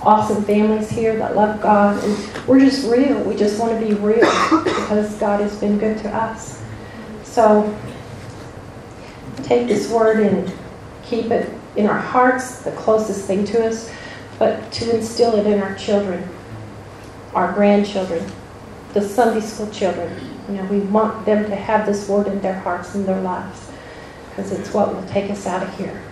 awesome 0.02 0.42
families 0.44 0.90
here 0.90 1.16
that 1.16 1.36
love 1.36 1.60
God. 1.60 2.02
And 2.02 2.46
we're 2.46 2.60
just 2.60 2.90
real. 2.90 3.22
We 3.22 3.36
just 3.36 3.58
want 3.60 3.78
to 3.78 3.86
be 3.86 3.94
real 3.94 4.20
because 4.64 5.14
God 5.16 5.40
has 5.40 5.58
been 5.58 5.78
good 5.78 5.98
to 5.98 6.08
us. 6.08 6.62
So 7.22 7.76
take 9.42 9.68
this 9.68 9.90
word 9.90 10.20
and 10.20 10.52
keep 11.04 11.30
it 11.30 11.52
in 11.76 11.86
our 11.86 11.98
hearts, 11.98 12.62
the 12.62 12.72
closest 12.72 13.26
thing 13.26 13.44
to 13.46 13.66
us, 13.66 13.90
but 14.38 14.72
to 14.72 14.94
instill 14.94 15.36
it 15.36 15.46
in 15.46 15.60
our 15.62 15.74
children, 15.76 16.28
our 17.34 17.52
grandchildren, 17.52 18.24
the 18.92 19.00
Sunday 19.00 19.40
school 19.40 19.70
children. 19.70 20.14
You 20.48 20.56
know, 20.56 20.64
we 20.64 20.80
want 20.80 21.24
them 21.24 21.44
to 21.48 21.56
have 21.56 21.86
this 21.86 22.08
word 22.08 22.26
in 22.26 22.40
their 22.40 22.58
hearts 22.58 22.94
and 22.94 23.06
their 23.06 23.20
lives 23.20 23.70
because 24.28 24.52
it's 24.52 24.72
what 24.74 24.94
will 24.94 25.06
take 25.08 25.30
us 25.30 25.46
out 25.46 25.62
of 25.62 25.76
here, 25.76 26.02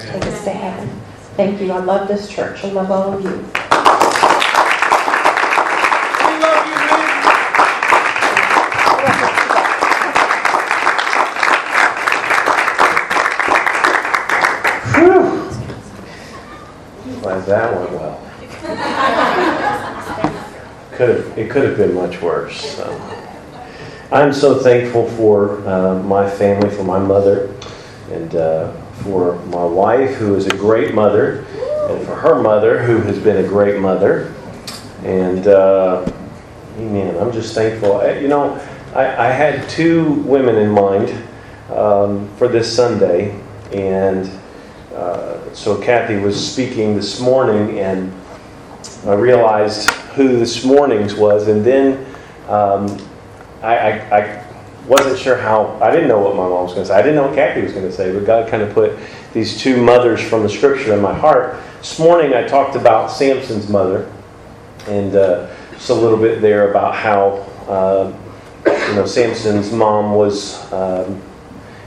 take 0.00 0.24
us 0.26 0.44
to 0.44 0.50
heaven. 0.50 1.00
Thank 1.36 1.60
you. 1.60 1.70
I 1.70 1.80
love 1.80 2.08
this 2.08 2.30
church. 2.30 2.64
I 2.64 2.70
love 2.70 2.90
all 2.90 3.12
of 3.12 3.22
you. 3.22 3.28
We 3.28 3.36
love 6.40 6.66
you, 6.66 6.72
Whew. 14.96 15.20
Glad 17.20 17.44
that 17.44 17.76
went 17.76 17.92
well. 17.92 18.16
Could 20.92 21.10
have, 21.10 21.38
it 21.38 21.50
could 21.50 21.64
have 21.64 21.76
been 21.76 21.92
much 21.94 22.22
worse. 22.22 22.76
So. 22.76 22.98
I'm 24.10 24.32
so 24.32 24.58
thankful 24.58 25.06
for 25.10 25.60
uh, 25.68 26.02
my 26.02 26.30
family, 26.30 26.70
for 26.74 26.84
my 26.84 26.98
mother, 26.98 27.50
and 28.10 28.34
uh, 28.34 28.72
for 29.02 29.36
my 29.46 29.64
wife, 29.64 30.14
who 30.14 30.34
is 30.34 30.46
a 30.46 30.56
great 30.56 30.94
mother, 30.94 31.44
and 31.88 32.04
for 32.06 32.14
her 32.16 32.40
mother, 32.40 32.82
who 32.82 33.00
has 33.02 33.18
been 33.18 33.44
a 33.44 33.48
great 33.48 33.80
mother. 33.80 34.34
And, 35.04 35.46
uh, 35.46 36.10
amen, 36.78 37.16
I'm 37.16 37.32
just 37.32 37.54
thankful. 37.54 38.02
You 38.20 38.28
know, 38.28 38.60
I, 38.94 39.28
I 39.28 39.30
had 39.30 39.68
two 39.68 40.14
women 40.22 40.56
in 40.56 40.70
mind 40.70 41.10
um, 41.70 42.28
for 42.36 42.48
this 42.48 42.74
Sunday, 42.74 43.38
and 43.72 44.30
uh, 44.94 45.52
so 45.52 45.80
Kathy 45.80 46.16
was 46.16 46.52
speaking 46.52 46.96
this 46.96 47.20
morning, 47.20 47.78
and 47.78 48.12
I 49.04 49.14
realized 49.14 49.90
who 50.16 50.38
this 50.38 50.64
morning's 50.64 51.14
was, 51.14 51.48
and 51.48 51.64
then 51.64 52.06
um, 52.48 52.98
I, 53.62 53.76
I, 53.76 54.18
I 54.18 54.46
wasn't 54.86 55.18
sure 55.18 55.36
how, 55.36 55.78
I 55.82 55.90
didn't 55.90 56.08
know 56.08 56.20
what 56.20 56.36
my 56.36 56.48
mom 56.48 56.64
was 56.64 56.72
going 56.72 56.84
to 56.84 56.86
say. 56.86 56.94
I 56.94 57.02
didn't 57.02 57.16
know 57.16 57.26
what 57.26 57.34
Kathy 57.34 57.62
was 57.62 57.72
going 57.72 57.86
to 57.86 57.92
say, 57.92 58.12
but 58.12 58.24
God 58.24 58.48
kind 58.48 58.62
of 58.62 58.72
put 58.72 58.96
these 59.32 59.60
two 59.60 59.82
mothers 59.82 60.20
from 60.22 60.42
the 60.42 60.48
scripture 60.48 60.94
in 60.94 61.00
my 61.00 61.14
heart. 61.14 61.60
This 61.78 61.98
morning 61.98 62.34
I 62.34 62.46
talked 62.46 62.76
about 62.76 63.10
Samson's 63.10 63.68
mother, 63.68 64.10
and 64.86 65.14
uh, 65.16 65.52
just 65.72 65.90
a 65.90 65.94
little 65.94 66.18
bit 66.18 66.40
there 66.40 66.70
about 66.70 66.94
how, 66.94 67.44
uh, 67.68 68.16
you 68.66 68.94
know, 68.94 69.06
Samson's 69.06 69.72
mom 69.72 70.14
was 70.14 70.72
um, 70.72 71.20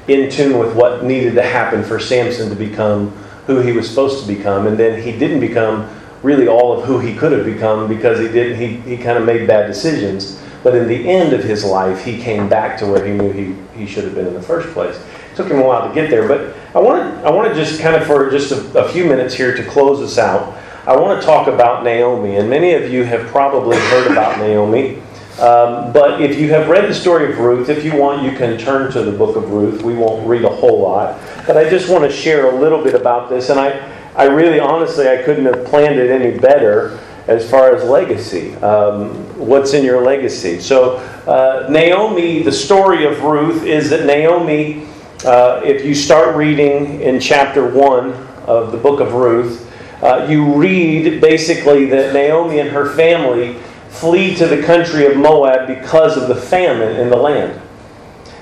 in 0.08 0.30
tune 0.30 0.60
with 0.60 0.76
what 0.76 1.04
needed 1.04 1.36
to 1.36 1.44
happen 1.44 1.84
for 1.84 2.00
Samson 2.00 2.50
to 2.50 2.56
become 2.56 3.12
who 3.48 3.62
he 3.62 3.72
was 3.72 3.90
supposed 3.90 4.22
to 4.22 4.28
become, 4.28 4.68
and 4.68 4.78
then 4.78 5.02
he 5.02 5.18
didn't 5.18 5.40
become 5.40 5.90
really 6.22 6.48
all 6.48 6.78
of 6.78 6.86
who 6.86 7.00
he 7.00 7.16
could 7.16 7.32
have 7.32 7.46
become 7.46 7.88
because 7.88 8.20
he 8.20 8.28
didn't, 8.28 8.60
he, 8.60 8.96
he 8.96 9.02
kind 9.02 9.18
of 9.18 9.26
made 9.26 9.48
bad 9.48 9.68
decisions. 9.68 10.44
But 10.64 10.76
in 10.76 10.88
the 10.88 11.10
end 11.10 11.34
of 11.34 11.44
his 11.44 11.64
life, 11.64 12.04
he 12.04 12.22
came 12.22 12.50
back 12.50 12.78
to 12.80 12.86
where 12.86 13.06
he 13.06 13.14
knew 13.14 13.32
he, 13.32 13.56
he 13.78 13.86
should 13.86 14.04
have 14.04 14.16
been 14.16 14.28
in 14.28 14.34
the 14.34 14.42
first 14.42 14.70
place. 14.74 14.96
It 14.96 15.36
took 15.36 15.48
him 15.48 15.60
a 15.60 15.66
while 15.66 15.88
to 15.88 15.94
get 15.94 16.10
there, 16.10 16.28
but 16.28 16.56
I 16.76 16.80
want 16.80 17.02
to, 17.02 17.28
I 17.28 17.32
want 17.32 17.48
to 17.48 17.56
just 17.56 17.80
kind 17.80 17.96
of, 17.96 18.06
for 18.06 18.30
just 18.30 18.52
a, 18.52 18.86
a 18.86 18.90
few 18.90 19.06
minutes 19.06 19.34
here 19.34 19.56
to 19.56 19.64
close 19.64 20.02
us 20.02 20.18
out, 20.18 20.58
I 20.86 20.96
want 20.98 21.20
to 21.20 21.26
talk 21.26 21.48
about 21.48 21.84
Naomi. 21.84 22.36
And 22.38 22.50
many 22.50 22.74
of 22.74 22.92
you 22.92 23.04
have 23.04 23.28
probably 23.28 23.78
heard 23.78 24.12
about 24.12 24.38
Naomi. 24.40 25.02
Um, 25.40 25.94
but 25.94 26.20
if 26.20 26.38
you 26.38 26.50
have 26.50 26.68
read 26.68 26.90
the 26.90 26.94
story 26.94 27.32
of 27.32 27.40
Ruth, 27.40 27.70
if 27.70 27.86
you 27.86 27.96
want, 27.96 28.24
you 28.24 28.38
can 28.38 28.58
turn 28.58 28.92
to 28.92 29.04
the 29.04 29.12
book 29.12 29.38
of 29.38 29.52
Ruth. 29.52 29.82
We 29.82 29.94
won't 29.94 30.28
read 30.28 30.44
a 30.44 30.50
whole 30.50 30.82
lot. 30.82 31.22
But 31.48 31.56
I 31.56 31.70
just 31.70 31.90
want 31.90 32.04
to 32.04 32.12
share 32.12 32.52
a 32.52 32.60
little 32.60 32.84
bit 32.84 32.94
about 32.94 33.30
this. 33.30 33.50
And 33.50 33.58
I, 33.58 33.80
I 34.16 34.26
really, 34.26 34.60
honestly, 34.60 35.08
I 35.08 35.24
couldn't 35.24 35.46
have 35.46 35.66
planned 35.66 35.98
it 35.98 36.10
any 36.10 36.38
better 36.38 37.00
as 37.30 37.48
far 37.48 37.76
as 37.76 37.88
legacy. 37.88 38.56
Um, 38.56 39.12
what's 39.38 39.74
in 39.74 39.86
your 39.86 40.04
legacy? 40.04 40.60
So, 40.60 40.96
uh, 41.28 41.68
Naomi, 41.70 42.42
the 42.42 42.52
story 42.52 43.06
of 43.06 43.22
Ruth 43.22 43.64
is 43.64 43.92
that 43.92 44.08
Naomi, 44.08 44.88
uh, 45.24 45.62
if 45.64 45.86
you 45.86 45.94
start 45.94 46.36
reading 46.36 47.02
in 47.02 47.20
chapter 47.20 47.70
1 47.70 48.14
of 48.48 48.72
the 48.72 48.80
book 48.80 49.00
of 49.00 49.14
Ruth, 49.14 49.72
uh, 50.02 50.26
you 50.28 50.56
read 50.56 51.22
basically 51.22 51.86
that 51.86 52.14
Naomi 52.14 52.60
and 52.60 52.70
her 52.72 52.90
family 52.96 53.54
flee 53.90 54.36
to 54.36 54.48
the 54.48 54.64
country 54.64 55.06
of 55.06 55.16
Moab 55.16 55.68
because 55.68 56.18
of 56.18 56.30
the 56.30 56.36
famine 56.36 56.96
in 56.96 57.10
the 57.10 57.18
land. 57.18 57.62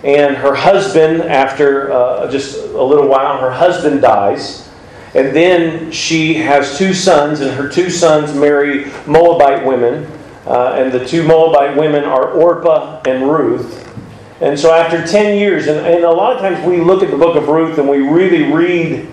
And 0.05 0.37
her 0.37 0.55
husband, 0.55 1.23
after 1.23 1.91
uh, 1.91 2.31
just 2.31 2.57
a 2.57 2.83
little 2.83 3.09
while, 3.09 3.37
her 3.39 3.51
husband 3.51 4.01
dies. 4.01 4.66
And 5.17 5.35
then 5.35 5.91
she 5.91 6.35
has 6.35 6.77
two 6.77 6.93
sons, 6.93 7.41
and 7.41 7.49
her 7.49 7.67
two 7.67 7.89
sons 7.89 8.35
marry 8.35 8.85
Moabite 9.07 9.65
women. 9.65 10.05
Uh, 10.45 10.75
and 10.77 10.91
the 10.91 11.03
two 11.03 11.23
Moabite 11.27 11.75
women 11.75 12.03
are 12.03 12.29
Orpah 12.29 13.01
and 13.07 13.27
Ruth. 13.27 13.83
And 14.41 14.57
so 14.59 14.71
after 14.71 15.05
10 15.05 15.39
years, 15.39 15.65
and, 15.65 15.83
and 15.87 16.03
a 16.03 16.11
lot 16.11 16.35
of 16.35 16.41
times 16.41 16.63
we 16.63 16.81
look 16.81 17.01
at 17.01 17.09
the 17.09 17.17
book 17.17 17.35
of 17.35 17.47
Ruth 17.47 17.79
and 17.79 17.89
we 17.89 17.97
really 17.97 18.43
read 18.53 19.11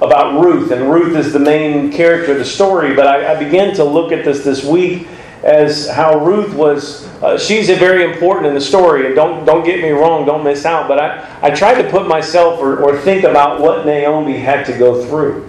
about 0.00 0.42
Ruth, 0.42 0.72
and 0.72 0.90
Ruth 0.90 1.16
is 1.16 1.32
the 1.32 1.38
main 1.38 1.92
character 1.92 2.32
of 2.32 2.38
the 2.38 2.44
story. 2.44 2.92
But 2.92 3.06
I, 3.06 3.34
I 3.36 3.42
began 3.42 3.72
to 3.76 3.84
look 3.84 4.10
at 4.10 4.24
this 4.24 4.42
this 4.42 4.64
week 4.64 5.06
as 5.42 5.88
how 5.88 6.24
Ruth 6.24 6.54
was. 6.54 7.06
Uh, 7.22 7.38
she's 7.38 7.68
very 7.68 8.04
important 8.04 8.46
in 8.46 8.54
the 8.54 8.60
story, 8.60 9.06
and 9.06 9.14
don't 9.14 9.44
don't 9.44 9.64
get 9.64 9.80
me 9.80 9.90
wrong, 9.90 10.24
don't 10.26 10.44
miss 10.44 10.64
out. 10.64 10.88
But 10.88 10.98
I, 10.98 11.38
I 11.42 11.50
tried 11.50 11.80
to 11.82 11.90
put 11.90 12.06
myself 12.06 12.60
or, 12.60 12.82
or 12.82 12.98
think 12.98 13.24
about 13.24 13.60
what 13.60 13.84
Naomi 13.86 14.38
had 14.38 14.66
to 14.66 14.78
go 14.78 15.04
through. 15.04 15.48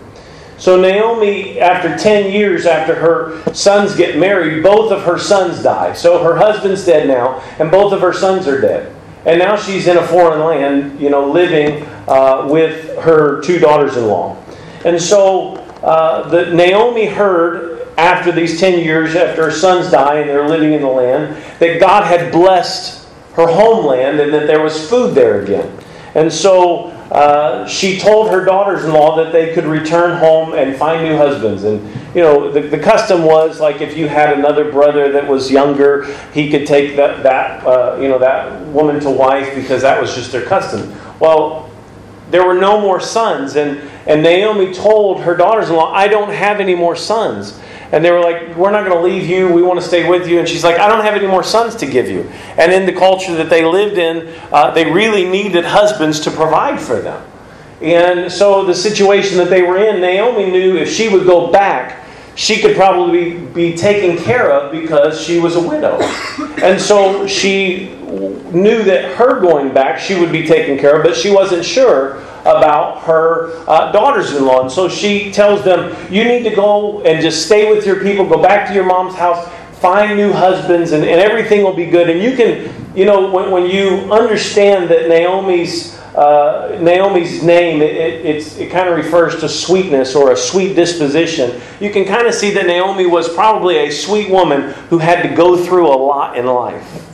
So 0.57 0.79
Naomi, 0.79 1.59
after 1.59 1.97
ten 1.97 2.31
years 2.31 2.65
after 2.65 2.95
her 2.95 3.53
sons 3.53 3.95
get 3.95 4.17
married, 4.17 4.63
both 4.63 4.91
of 4.91 5.03
her 5.03 5.17
sons 5.17 5.61
die. 5.63 5.93
So 5.93 6.23
her 6.23 6.37
husband's 6.37 6.85
dead 6.85 7.07
now, 7.07 7.41
and 7.59 7.69
both 7.71 7.91
of 7.91 8.01
her 8.01 8.13
sons 8.13 8.47
are 8.47 8.61
dead. 8.61 8.95
And 9.25 9.39
now 9.39 9.55
she's 9.55 9.87
in 9.87 9.97
a 9.97 10.07
foreign 10.07 10.41
land, 10.41 10.99
you 10.99 11.09
know, 11.09 11.31
living 11.31 11.87
uh, 12.07 12.47
with 12.49 12.97
her 12.99 13.41
two 13.41 13.57
daughters-in-law. 13.57 14.37
And 14.85 15.01
so 15.01 15.55
uh, 15.81 16.27
the 16.29 16.53
Naomi 16.53 17.05
heard 17.05 17.72
after 17.97 18.31
these 18.31 18.59
10 18.59 18.79
years, 18.79 19.15
after 19.15 19.45
her 19.45 19.51
sons 19.51 19.91
die 19.91 20.19
and 20.19 20.29
they're 20.29 20.47
living 20.47 20.73
in 20.73 20.81
the 20.81 20.87
land, 20.87 21.35
that 21.59 21.79
God 21.79 22.05
had 22.05 22.31
blessed 22.31 23.07
her 23.33 23.47
homeland 23.47 24.19
and 24.19 24.33
that 24.33 24.47
there 24.47 24.61
was 24.61 24.89
food 24.89 25.15
there 25.15 25.41
again. 25.41 25.77
And 26.15 26.31
so 26.31 26.89
uh, 27.11 27.67
she 27.67 27.99
told 27.99 28.29
her 28.29 28.43
daughters 28.45 28.85
in 28.85 28.91
law 28.91 29.15
that 29.17 29.31
they 29.31 29.53
could 29.53 29.65
return 29.65 30.17
home 30.19 30.53
and 30.53 30.75
find 30.75 31.03
new 31.03 31.17
husbands. 31.17 31.63
And, 31.63 31.81
you 32.15 32.21
know, 32.21 32.51
the, 32.51 32.61
the 32.61 32.79
custom 32.79 33.23
was 33.23 33.59
like 33.59 33.81
if 33.81 33.97
you 33.97 34.07
had 34.07 34.37
another 34.37 34.71
brother 34.71 35.11
that 35.11 35.27
was 35.27 35.51
younger, 35.51 36.05
he 36.33 36.49
could 36.49 36.67
take 36.67 36.95
that, 36.95 37.23
that 37.23 37.65
uh, 37.65 37.97
you 37.99 38.07
know, 38.07 38.19
that 38.19 38.61
woman 38.67 38.99
to 39.01 39.09
wife 39.09 39.53
because 39.55 39.81
that 39.81 39.99
was 39.99 40.13
just 40.13 40.31
their 40.31 40.45
custom. 40.45 40.95
Well, 41.19 41.69
there 42.29 42.45
were 42.45 42.55
no 42.55 42.81
more 42.81 42.99
sons. 42.99 43.55
And, 43.55 43.77
and 44.07 44.23
Naomi 44.23 44.73
told 44.73 45.21
her 45.21 45.35
daughters 45.35 45.69
in 45.69 45.75
law, 45.75 45.93
I 45.93 46.07
don't 46.07 46.31
have 46.31 46.59
any 46.59 46.73
more 46.75 46.95
sons. 46.95 47.59
And 47.93 48.03
they 48.03 48.11
were 48.11 48.19
like, 48.19 48.55
We're 48.57 48.71
not 48.71 48.85
going 48.85 48.97
to 48.97 49.03
leave 49.03 49.29
you. 49.29 49.47
We 49.53 49.61
want 49.61 49.79
to 49.79 49.85
stay 49.85 50.09
with 50.09 50.27
you. 50.27 50.39
And 50.39 50.49
she's 50.49 50.63
like, 50.63 50.79
I 50.79 50.89
don't 50.89 51.05
have 51.05 51.13
any 51.13 51.27
more 51.27 51.43
sons 51.43 51.75
to 51.75 51.85
give 51.85 52.09
you. 52.09 52.23
And 52.57 52.73
in 52.73 52.87
the 52.87 52.91
culture 52.91 53.35
that 53.35 53.51
they 53.51 53.63
lived 53.63 53.99
in, 53.99 54.33
uh, 54.51 54.71
they 54.71 54.91
really 54.91 55.25
needed 55.25 55.63
husbands 55.63 56.19
to 56.21 56.31
provide 56.31 56.81
for 56.81 56.99
them. 56.99 57.23
And 57.83 58.31
so 58.31 58.65
the 58.65 58.73
situation 58.73 59.37
that 59.37 59.51
they 59.51 59.61
were 59.61 59.77
in, 59.77 60.01
Naomi 60.01 60.49
knew 60.49 60.75
if 60.75 60.91
she 60.91 61.07
would 61.07 61.27
go 61.27 61.51
back, 61.51 62.03
she 62.35 62.59
could 62.59 62.75
probably 62.75 63.37
be 63.37 63.75
taken 63.75 64.17
care 64.17 64.51
of 64.51 64.71
because 64.71 65.21
she 65.21 65.39
was 65.39 65.55
a 65.55 65.61
widow. 65.61 66.01
And 66.63 66.81
so 66.81 67.27
she 67.27 67.95
knew 68.19 68.83
that 68.83 69.15
her 69.15 69.39
going 69.39 69.73
back, 69.73 69.99
she 69.99 70.19
would 70.19 70.31
be 70.31 70.45
taken 70.45 70.77
care 70.77 70.97
of, 70.97 71.03
but 71.03 71.15
she 71.15 71.31
wasn't 71.31 71.65
sure 71.65 72.21
about 72.41 73.01
her 73.03 73.51
uh, 73.67 73.91
daughters 73.91 74.33
in 74.33 74.45
law. 74.45 74.61
And 74.61 74.71
so 74.71 74.89
she 74.89 75.31
tells 75.31 75.63
them, 75.63 75.95
You 76.11 76.23
need 76.23 76.43
to 76.43 76.55
go 76.55 77.01
and 77.03 77.21
just 77.21 77.45
stay 77.45 77.73
with 77.73 77.85
your 77.85 78.01
people, 78.01 78.27
go 78.27 78.41
back 78.41 78.67
to 78.67 78.73
your 78.73 78.85
mom's 78.85 79.15
house, 79.15 79.49
find 79.79 80.17
new 80.17 80.31
husbands, 80.31 80.91
and, 80.91 81.03
and 81.03 81.19
everything 81.19 81.63
will 81.63 81.75
be 81.75 81.85
good. 81.85 82.09
And 82.09 82.21
you 82.21 82.35
can, 82.35 82.73
you 82.95 83.05
know, 83.05 83.31
when, 83.31 83.51
when 83.51 83.69
you 83.69 84.11
understand 84.11 84.89
that 84.89 85.07
Naomi's. 85.07 85.99
Uh, 86.13 86.77
Naomi's 86.79 87.41
name, 87.41 87.81
it, 87.81 87.95
it, 88.23 88.57
it 88.59 88.71
kind 88.71 88.87
of 88.87 88.95
refers 88.95 89.39
to 89.39 89.49
sweetness 89.49 90.13
or 90.13 90.31
a 90.31 90.37
sweet 90.37 90.75
disposition. 90.75 91.59
You 91.79 91.89
can 91.89 92.05
kind 92.05 92.27
of 92.27 92.35
see 92.35 92.51
that 92.51 92.67
Naomi 92.67 93.07
was 93.07 93.33
probably 93.33 93.77
a 93.77 93.89
sweet 93.89 94.29
woman 94.29 94.73
who 94.91 94.99
had 94.99 95.27
to 95.27 95.35
go 95.35 95.57
through 95.57 95.87
a 95.87 95.97
lot 95.97 96.37
in 96.37 96.45
life. 96.45 97.12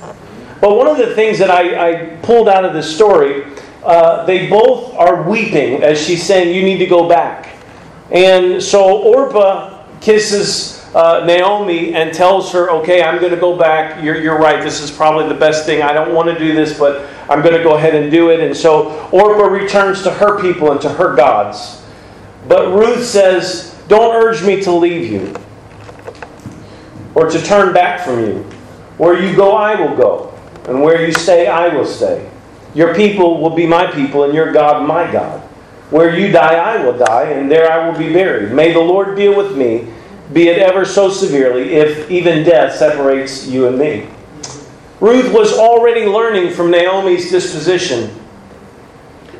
But 0.62 0.76
one 0.76 0.88
of 0.88 0.98
the 0.98 1.16
things 1.16 1.40
that 1.40 1.50
I, 1.50 1.90
I 1.90 2.06
pulled 2.18 2.50
out 2.50 2.66
of 2.66 2.74
this 2.74 2.94
story, 2.94 3.46
uh, 3.84 4.26
they 4.26 4.50
both 4.50 4.94
are 4.96 5.28
weeping 5.28 5.84
as 5.84 6.04
she's 6.04 6.24
saying, 6.24 6.54
You 6.54 6.64
need 6.64 6.80
to 6.80 6.86
go 6.86 7.08
back. 7.08 7.56
And 8.12 8.62
so 8.62 9.02
Orpah 9.02 9.86
kisses 10.02 10.80
uh, 10.96 11.24
Naomi 11.26 11.94
and 11.94 12.14
tells 12.14 12.52
her, 12.52 12.70
Okay, 12.72 13.02
I'm 13.02 13.20
going 13.20 13.32
to 13.32 13.40
go 13.40 13.58
back. 13.58 14.04
You're, 14.04 14.20
you're 14.20 14.38
right. 14.38 14.62
This 14.62 14.82
is 14.82 14.92
probably 14.92 15.30
the 15.30 15.40
best 15.40 15.66
thing. 15.66 15.82
I 15.82 15.94
don't 15.94 16.14
want 16.14 16.28
to 16.30 16.38
do 16.38 16.54
this, 16.54 16.78
but 16.78 17.10
I'm 17.30 17.42
going 17.42 17.56
to 17.56 17.64
go 17.64 17.76
ahead 17.76 17.96
and 17.96 18.12
do 18.12 18.32
it. 18.32 18.42
And 18.42 18.56
so 18.56 19.10
Orpah 19.12 19.48
returns 19.48 20.04
to 20.04 20.12
her 20.12 20.42
people 20.42 20.72
and 20.72 20.82
to 20.82 20.90
her 20.90 21.16
gods. 21.16 21.84
But 22.48 22.74
Ruth 22.74 23.06
says, 23.06 23.82
Don't 23.88 24.16
urge 24.16 24.44
me 24.44 24.62
to 24.64 24.72
leave 24.72 25.10
you 25.10 25.34
or 27.16 27.30
to 27.30 27.42
turn 27.42 27.74
back 27.74 28.02
from 28.02 28.20
you. 28.20 28.44
Where 28.98 29.22
you 29.22 29.36
go, 29.36 29.56
I 29.56 29.80
will 29.80 29.96
go. 29.96 30.39
And 30.66 30.82
where 30.82 31.06
you 31.06 31.12
stay, 31.12 31.48
I 31.48 31.74
will 31.74 31.86
stay. 31.86 32.30
Your 32.76 32.94
people 32.94 33.42
will 33.42 33.50
be 33.50 33.66
my 33.66 33.90
people, 33.92 34.24
and 34.24 34.34
your 34.34 34.52
God, 34.52 34.88
my 34.88 35.12
God. 35.12 35.42
Where 35.90 36.16
you 36.16 36.32
die, 36.32 36.56
I 36.56 36.84
will 36.84 36.98
die, 36.98 37.32
and 37.32 37.50
there 37.50 37.72
I 37.72 37.90
will 37.90 37.98
be 37.98 38.14
buried. 38.14 38.52
May 38.52 38.74
the 38.74 38.80
Lord 38.80 39.16
deal 39.16 39.36
with 39.36 39.58
me, 39.58 39.92
be 40.34 40.50
it 40.50 40.60
ever 40.60 40.86
so 40.86 41.10
severely, 41.10 41.74
if 41.74 42.12
even 42.12 42.44
death 42.44 42.76
separates 42.76 43.48
you 43.48 43.68
and 43.68 43.80
me. 43.80 44.08
Ruth 45.00 45.34
was 45.34 45.54
already 45.54 46.06
learning 46.06 46.54
from 46.54 46.70
Naomi's 46.70 47.32
disposition. 47.32 48.14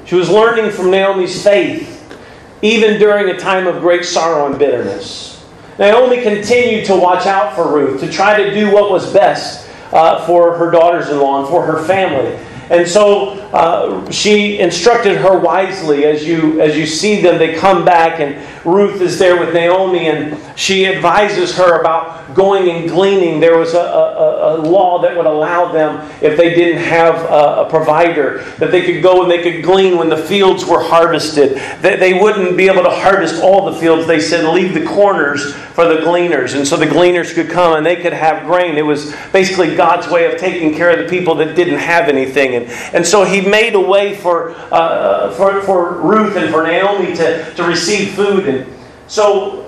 She 0.06 0.16
was 0.16 0.30
learning 0.30 0.72
from 0.72 0.90
Naomi's 0.90 1.44
faith, 1.44 2.18
even 2.64 3.00
during 3.00 3.30
a 3.30 3.38
time 3.38 3.68
of 3.68 3.82
great 3.82 4.06
sorrow 4.06 4.48
and 4.48 4.58
bitterness. 4.58 5.46
Naomi 5.78 6.24
continued 6.24 6.86
to 6.86 6.96
watch 6.96 7.28
out 7.28 7.56
for 7.56 7.72
Ruth, 7.72 8.00
to 8.00 8.12
try 8.12 8.42
to 8.42 8.52
do 8.52 8.74
what 8.74 8.90
was 8.90 9.14
best 9.14 9.69
uh, 9.92 10.26
for 10.26 10.58
her 10.58 10.72
daughters 10.72 11.10
in 11.10 11.20
law 11.20 11.40
and 11.40 11.48
for 11.50 11.66
her 11.66 11.84
family. 11.86 12.38
And 12.70 12.88
so 12.88 13.49
uh, 13.54 14.10
she 14.12 14.60
instructed 14.60 15.18
her 15.18 15.40
wisely. 15.40 16.06
As 16.06 16.26
you 16.26 16.62
as 16.62 16.78
you 16.78 16.86
see 16.86 17.22
them 17.22 17.38
they 17.38 17.56
come 17.56 17.84
back 17.84 18.20
and 18.20 18.36
Ruth 18.66 19.02
is 19.02 19.18
there 19.18 19.40
with 19.40 19.54
Naomi 19.54 20.08
and 20.08 20.38
she 20.58 20.86
advises 20.86 21.56
her 21.56 21.80
about 21.80 22.36
going 22.36 22.70
and 22.70 22.90
gleaning. 22.90 23.40
There 23.40 23.58
was 23.58 23.74
a, 23.74 23.80
a, 23.80 24.58
a 24.58 24.62
law 24.62 25.02
that 25.02 25.16
would 25.16 25.26
allow 25.26 25.72
them 25.72 26.10
if 26.22 26.38
they 26.38 26.54
didn't 26.54 26.84
have 26.84 27.16
a, 27.16 27.66
a, 27.66 27.70
provider 27.70 28.44
that 28.58 28.72
they 28.72 28.82
could 28.86 29.02
go 29.02 29.22
and 29.22 29.32
they 29.32 29.42
could 29.42 29.64
glean 29.64 29.98
when 29.98 30.10
the 30.10 30.18
fields 30.18 30.66
were 30.66 30.84
harvested. 30.84 31.56
That 31.82 32.00
they 32.00 32.14
wouldn't 32.14 32.58
be 32.58 32.68
able 32.68 32.84
to 32.84 32.90
harvest 32.90 33.42
all 33.42 33.72
the 33.72 33.80
fields. 33.80 34.06
They 34.06 34.20
said 34.20 34.54
leave 34.54 34.74
the 34.74 34.86
corners 34.86 35.54
for 35.80 35.86
the 35.88 36.02
gleaners. 36.02 36.56
And 36.56 36.68
so 36.68 36.76
the 36.76 36.86
gleaners 36.86 37.34
could 37.34 37.50
come 37.50 37.78
and 37.78 37.86
they 37.86 37.96
could 37.96 38.14
have 38.14 38.46
grain. 38.46 38.78
It 38.78 38.86
was 38.86 39.16
basically 39.32 39.76
God's 39.76 40.12
way 40.12 40.32
of 40.32 40.38
taking 40.38 40.74
care 40.74 40.90
of 40.90 41.00
the 41.00 41.10
people 41.10 41.36
that 41.36 41.56
didn't 41.56 41.80
have 41.80 42.10
anything. 42.10 42.56
And, 42.56 42.66
and 42.94 43.06
so 43.06 43.24
he 43.24 43.39
made 43.42 43.76
a 43.76 43.80
way 43.80 44.16
for, 44.16 44.52
uh, 44.72 45.32
for, 45.34 45.62
for 45.62 46.02
Ruth 46.02 46.36
and 46.36 46.52
for 46.52 46.64
Naomi 46.64 47.16
to, 47.16 47.54
to 47.56 47.64
receive 47.64 48.14
food. 48.14 48.48
And 48.48 48.74
so 49.08 49.66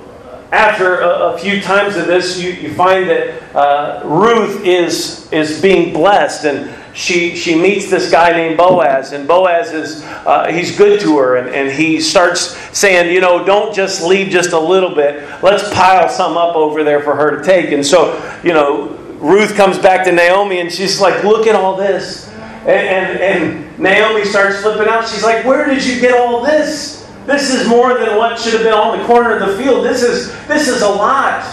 after 0.51 0.99
a, 1.01 1.33
a 1.33 1.37
few 1.37 1.61
times 1.61 1.95
of 1.95 2.07
this, 2.07 2.41
you, 2.41 2.51
you 2.51 2.73
find 2.73 3.09
that 3.09 3.55
uh, 3.55 4.01
Ruth 4.05 4.65
is, 4.65 5.31
is 5.31 5.61
being 5.61 5.93
blessed. 5.93 6.45
And 6.45 6.73
she, 6.93 7.35
she 7.35 7.55
meets 7.55 7.89
this 7.89 8.11
guy 8.11 8.31
named 8.31 8.57
Boaz, 8.57 9.13
and 9.13 9.27
Boaz 9.27 9.71
is 9.71 10.03
uh, 10.03 10.51
he's 10.51 10.77
good 10.77 10.99
to 11.01 11.17
her, 11.19 11.37
and, 11.37 11.49
and 11.49 11.71
he 11.71 12.01
starts 12.01 12.57
saying, 12.77 13.13
you 13.13 13.21
know, 13.21 13.45
don't 13.45 13.73
just 13.73 14.03
leave 14.03 14.29
just 14.29 14.51
a 14.51 14.59
little 14.59 14.93
bit. 14.93 15.23
Let's 15.41 15.73
pile 15.73 16.09
some 16.09 16.35
up 16.35 16.55
over 16.55 16.83
there 16.83 17.01
for 17.01 17.15
her 17.15 17.37
to 17.37 17.43
take. 17.43 17.71
And 17.71 17.85
so, 17.85 18.19
you 18.43 18.53
know, 18.53 18.89
Ruth 19.19 19.55
comes 19.55 19.77
back 19.77 20.05
to 20.05 20.11
Naomi, 20.11 20.59
and 20.59 20.71
she's 20.71 20.99
like, 20.99 21.23
look 21.23 21.47
at 21.47 21.55
all 21.55 21.77
this. 21.77 22.30
And, 22.61 22.69
and, 22.69 23.19
and 23.19 23.79
Naomi 23.79 24.25
starts 24.25 24.61
flipping 24.61 24.87
out. 24.87 25.07
She's 25.07 25.23
like, 25.23 25.45
Where 25.45 25.65
did 25.65 25.85
you 25.85 25.99
get 25.99 26.13
all 26.13 26.43
this? 26.43 27.01
This 27.25 27.53
is 27.53 27.67
more 27.67 27.97
than 27.97 28.17
what 28.17 28.39
should 28.39 28.53
have 28.53 28.63
been 28.63 28.73
on 28.73 28.99
the 28.99 29.05
corner 29.05 29.37
of 29.37 29.47
the 29.47 29.63
field. 29.63 29.85
This 29.85 30.01
is 30.01 30.31
this 30.47 30.67
is 30.67 30.81
a 30.81 30.89
lot. 30.89 31.45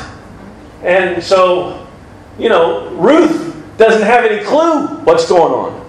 And 0.83 1.23
so, 1.23 1.87
you 2.39 2.49
know, 2.49 2.91
Ruth 2.95 3.55
doesn't 3.77 4.03
have 4.03 4.25
any 4.25 4.45
clue 4.45 4.87
what's 5.05 5.29
going 5.29 5.53
on. 5.53 5.87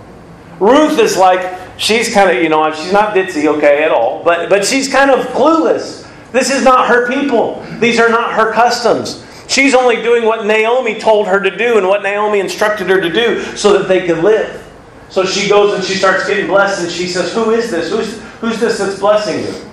Ruth 0.60 1.00
is 1.00 1.16
like, 1.16 1.60
she's 1.78 2.14
kind 2.14 2.36
of, 2.36 2.44
you 2.44 2.50
know, 2.50 2.72
she's 2.74 2.92
not 2.92 3.16
ditzy, 3.16 3.46
okay, 3.58 3.84
at 3.84 3.92
all, 3.92 4.24
but 4.24 4.50
but 4.50 4.66
she's 4.66 4.90
kind 4.90 5.12
of 5.12 5.26
clueless. 5.28 6.06
This 6.32 6.52
is 6.52 6.64
not 6.64 6.88
her 6.88 7.08
people. 7.08 7.66
These 7.80 8.00
are 8.00 8.10
not 8.10 8.34
her 8.34 8.54
customs. 8.54 9.26
She's 9.48 9.74
only 9.74 10.04
doing 10.04 10.26
what 10.26 10.46
Naomi 10.46 11.00
told 11.00 11.28
her 11.28 11.40
to 11.40 11.58
do 11.58 11.78
and 11.78 11.88
what 11.88 12.04
Naomi 12.04 12.40
instructed 12.40 12.88
her 12.90 13.02
to 13.02 13.10
do 13.10 13.42
so 13.56 13.80
that 13.80 13.88
they 13.88 14.06
could 14.06 14.20
live. 14.20 14.69
So 15.10 15.26
she 15.26 15.50
goes 15.50 15.74
and 15.74 15.84
she 15.84 15.96
starts 15.96 16.28
getting 16.28 16.48
blessed, 16.48 16.84
and 16.84 16.92
she 16.92 17.08
says, 17.08 17.34
Who 17.34 17.52
is 17.52 17.72
this? 17.72 17.92
Who's, 17.92 18.22
who's 18.40 18.60
this 18.60 18.78
that's 18.78 19.00
blessing 19.00 19.44
you? 19.44 19.70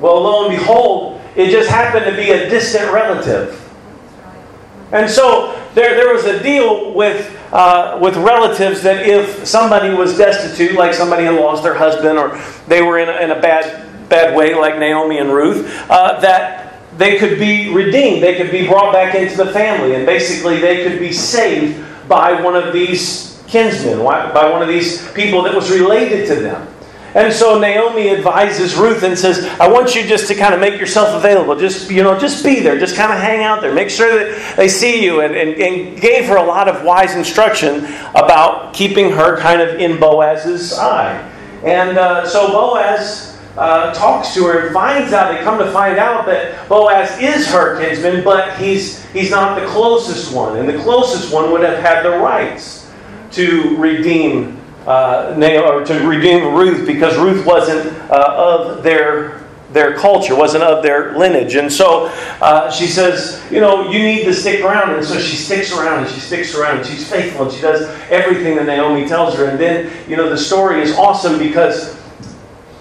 Well, 0.00 0.22
lo 0.22 0.48
and 0.48 0.56
behold, 0.56 1.20
it 1.34 1.50
just 1.50 1.68
happened 1.68 2.04
to 2.06 2.12
be 2.12 2.30
a 2.30 2.48
distant 2.48 2.92
relative. 2.92 3.62
And 4.92 5.10
so 5.10 5.60
there, 5.74 5.96
there 5.96 6.14
was 6.14 6.24
a 6.24 6.42
deal 6.42 6.94
with, 6.94 7.36
uh, 7.52 7.98
with 8.00 8.16
relatives 8.16 8.82
that 8.82 9.06
if 9.06 9.46
somebody 9.46 9.92
was 9.92 10.16
destitute, 10.16 10.76
like 10.76 10.94
somebody 10.94 11.24
had 11.24 11.34
lost 11.34 11.62
their 11.62 11.74
husband, 11.74 12.18
or 12.18 12.40
they 12.68 12.82
were 12.82 12.98
in 12.98 13.08
a, 13.08 13.16
in 13.16 13.30
a 13.32 13.40
bad, 13.40 14.08
bad 14.08 14.36
way, 14.36 14.54
like 14.54 14.78
Naomi 14.78 15.18
and 15.18 15.32
Ruth, 15.32 15.66
uh, 15.90 16.20
that 16.20 16.78
they 16.96 17.18
could 17.18 17.38
be 17.38 17.74
redeemed. 17.74 18.22
They 18.22 18.36
could 18.36 18.50
be 18.50 18.66
brought 18.66 18.92
back 18.92 19.14
into 19.14 19.36
the 19.36 19.52
family, 19.52 19.96
and 19.96 20.06
basically 20.06 20.60
they 20.60 20.84
could 20.84 20.98
be 20.98 21.12
saved 21.12 21.84
by 22.08 22.40
one 22.40 22.54
of 22.54 22.72
these 22.72 23.35
kinsmen, 23.46 23.98
by 23.98 24.50
one 24.50 24.62
of 24.62 24.68
these 24.68 25.10
people 25.12 25.42
that 25.42 25.54
was 25.54 25.70
related 25.70 26.26
to 26.28 26.36
them. 26.36 26.68
And 27.16 27.32
so 27.32 27.58
Naomi 27.58 28.10
advises 28.10 28.74
Ruth 28.74 29.02
and 29.02 29.18
says, 29.18 29.42
I 29.58 29.68
want 29.68 29.94
you 29.94 30.02
just 30.02 30.28
to 30.28 30.34
kind 30.34 30.52
of 30.52 30.60
make 30.60 30.78
yourself 30.78 31.14
available. 31.14 31.56
Just, 31.56 31.90
you 31.90 32.02
know, 32.02 32.18
just 32.18 32.44
be 32.44 32.60
there. 32.60 32.78
Just 32.78 32.94
kind 32.94 33.10
of 33.10 33.18
hang 33.18 33.42
out 33.42 33.62
there. 33.62 33.72
Make 33.72 33.88
sure 33.88 34.18
that 34.18 34.56
they 34.56 34.68
see 34.68 35.02
you. 35.02 35.22
And, 35.22 35.34
and, 35.34 35.54
and 35.58 35.98
gave 35.98 36.26
her 36.26 36.36
a 36.36 36.42
lot 36.42 36.68
of 36.68 36.84
wise 36.84 37.16
instruction 37.16 37.86
about 38.14 38.74
keeping 38.74 39.12
her 39.12 39.38
kind 39.38 39.62
of 39.62 39.80
in 39.80 39.98
Boaz's 39.98 40.74
eye. 40.74 41.16
And 41.64 41.96
uh, 41.96 42.28
so 42.28 42.48
Boaz 42.48 43.40
uh, 43.56 43.94
talks 43.94 44.34
to 44.34 44.44
her 44.44 44.66
and 44.66 44.74
finds 44.74 45.14
out, 45.14 45.34
they 45.34 45.42
come 45.42 45.58
to 45.58 45.72
find 45.72 45.96
out 45.96 46.26
that 46.26 46.68
Boaz 46.68 47.18
is 47.18 47.50
her 47.50 47.80
kinsman, 47.80 48.24
but 48.24 48.58
he's, 48.58 49.02
he's 49.06 49.30
not 49.30 49.58
the 49.58 49.66
closest 49.68 50.34
one. 50.34 50.58
And 50.58 50.68
the 50.68 50.78
closest 50.82 51.32
one 51.32 51.50
would 51.50 51.62
have 51.62 51.78
had 51.78 52.02
the 52.02 52.18
rights 52.18 52.85
to 53.36 53.76
redeem 53.76 54.60
uh, 54.86 55.34
or 55.64 55.84
to 55.84 56.06
redeem 56.06 56.54
Ruth 56.54 56.86
because 56.86 57.16
Ruth 57.18 57.44
wasn't 57.44 57.92
uh, 58.10 58.34
of 58.36 58.82
their 58.82 59.46
their 59.72 59.94
culture, 59.96 60.34
wasn't 60.34 60.62
of 60.62 60.82
their 60.82 61.18
lineage. 61.18 61.54
And 61.56 61.70
so 61.70 62.06
uh, 62.40 62.70
she 62.70 62.86
says, 62.86 63.44
you 63.50 63.60
know, 63.60 63.90
you 63.90 63.98
need 63.98 64.24
to 64.24 64.32
stick 64.32 64.62
around. 64.62 64.94
And 64.94 65.04
so 65.04 65.18
she 65.18 65.36
sticks 65.36 65.72
around 65.72 66.04
and 66.04 66.14
she 66.14 66.20
sticks 66.20 66.54
around 66.54 66.78
and 66.78 66.86
she's 66.86 67.08
faithful 67.10 67.46
and 67.46 67.52
she 67.52 67.60
does 67.60 67.82
everything 68.08 68.56
that 68.56 68.66
Naomi 68.66 69.06
tells 69.06 69.34
her. 69.34 69.46
And 69.46 69.58
then, 69.58 69.92
you 70.08 70.16
know, 70.16 70.30
the 70.30 70.38
story 70.38 70.80
is 70.80 70.96
awesome 70.96 71.38
because 71.38 72.00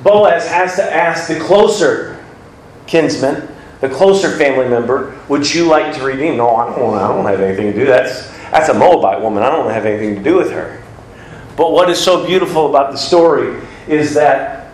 Boaz 0.03 0.47
has 0.47 0.75
to 0.75 0.83
ask 0.83 1.27
the 1.27 1.39
closer 1.39 2.23
kinsman, 2.87 3.47
the 3.81 3.89
closer 3.89 4.37
family 4.37 4.69
member, 4.69 5.19
would 5.27 5.51
you 5.51 5.65
like 5.65 5.93
to 5.95 6.03
redeem? 6.03 6.37
No, 6.37 6.55
I 6.55 6.75
don't, 6.75 6.93
I 6.93 7.07
don't 7.07 7.25
have 7.25 7.41
anything 7.41 7.73
to 7.73 7.77
do. 7.77 7.85
That's 7.85 8.34
that's 8.51 8.69
a 8.69 8.73
Moabite 8.73 9.21
woman. 9.21 9.43
I 9.43 9.49
don't 9.49 9.69
have 9.71 9.85
anything 9.85 10.15
to 10.15 10.23
do 10.23 10.35
with 10.35 10.51
her. 10.51 10.81
But 11.55 11.71
what 11.71 11.89
is 11.89 11.99
so 11.99 12.25
beautiful 12.25 12.69
about 12.69 12.91
the 12.91 12.97
story 12.97 13.61
is 13.87 14.13
that 14.13 14.71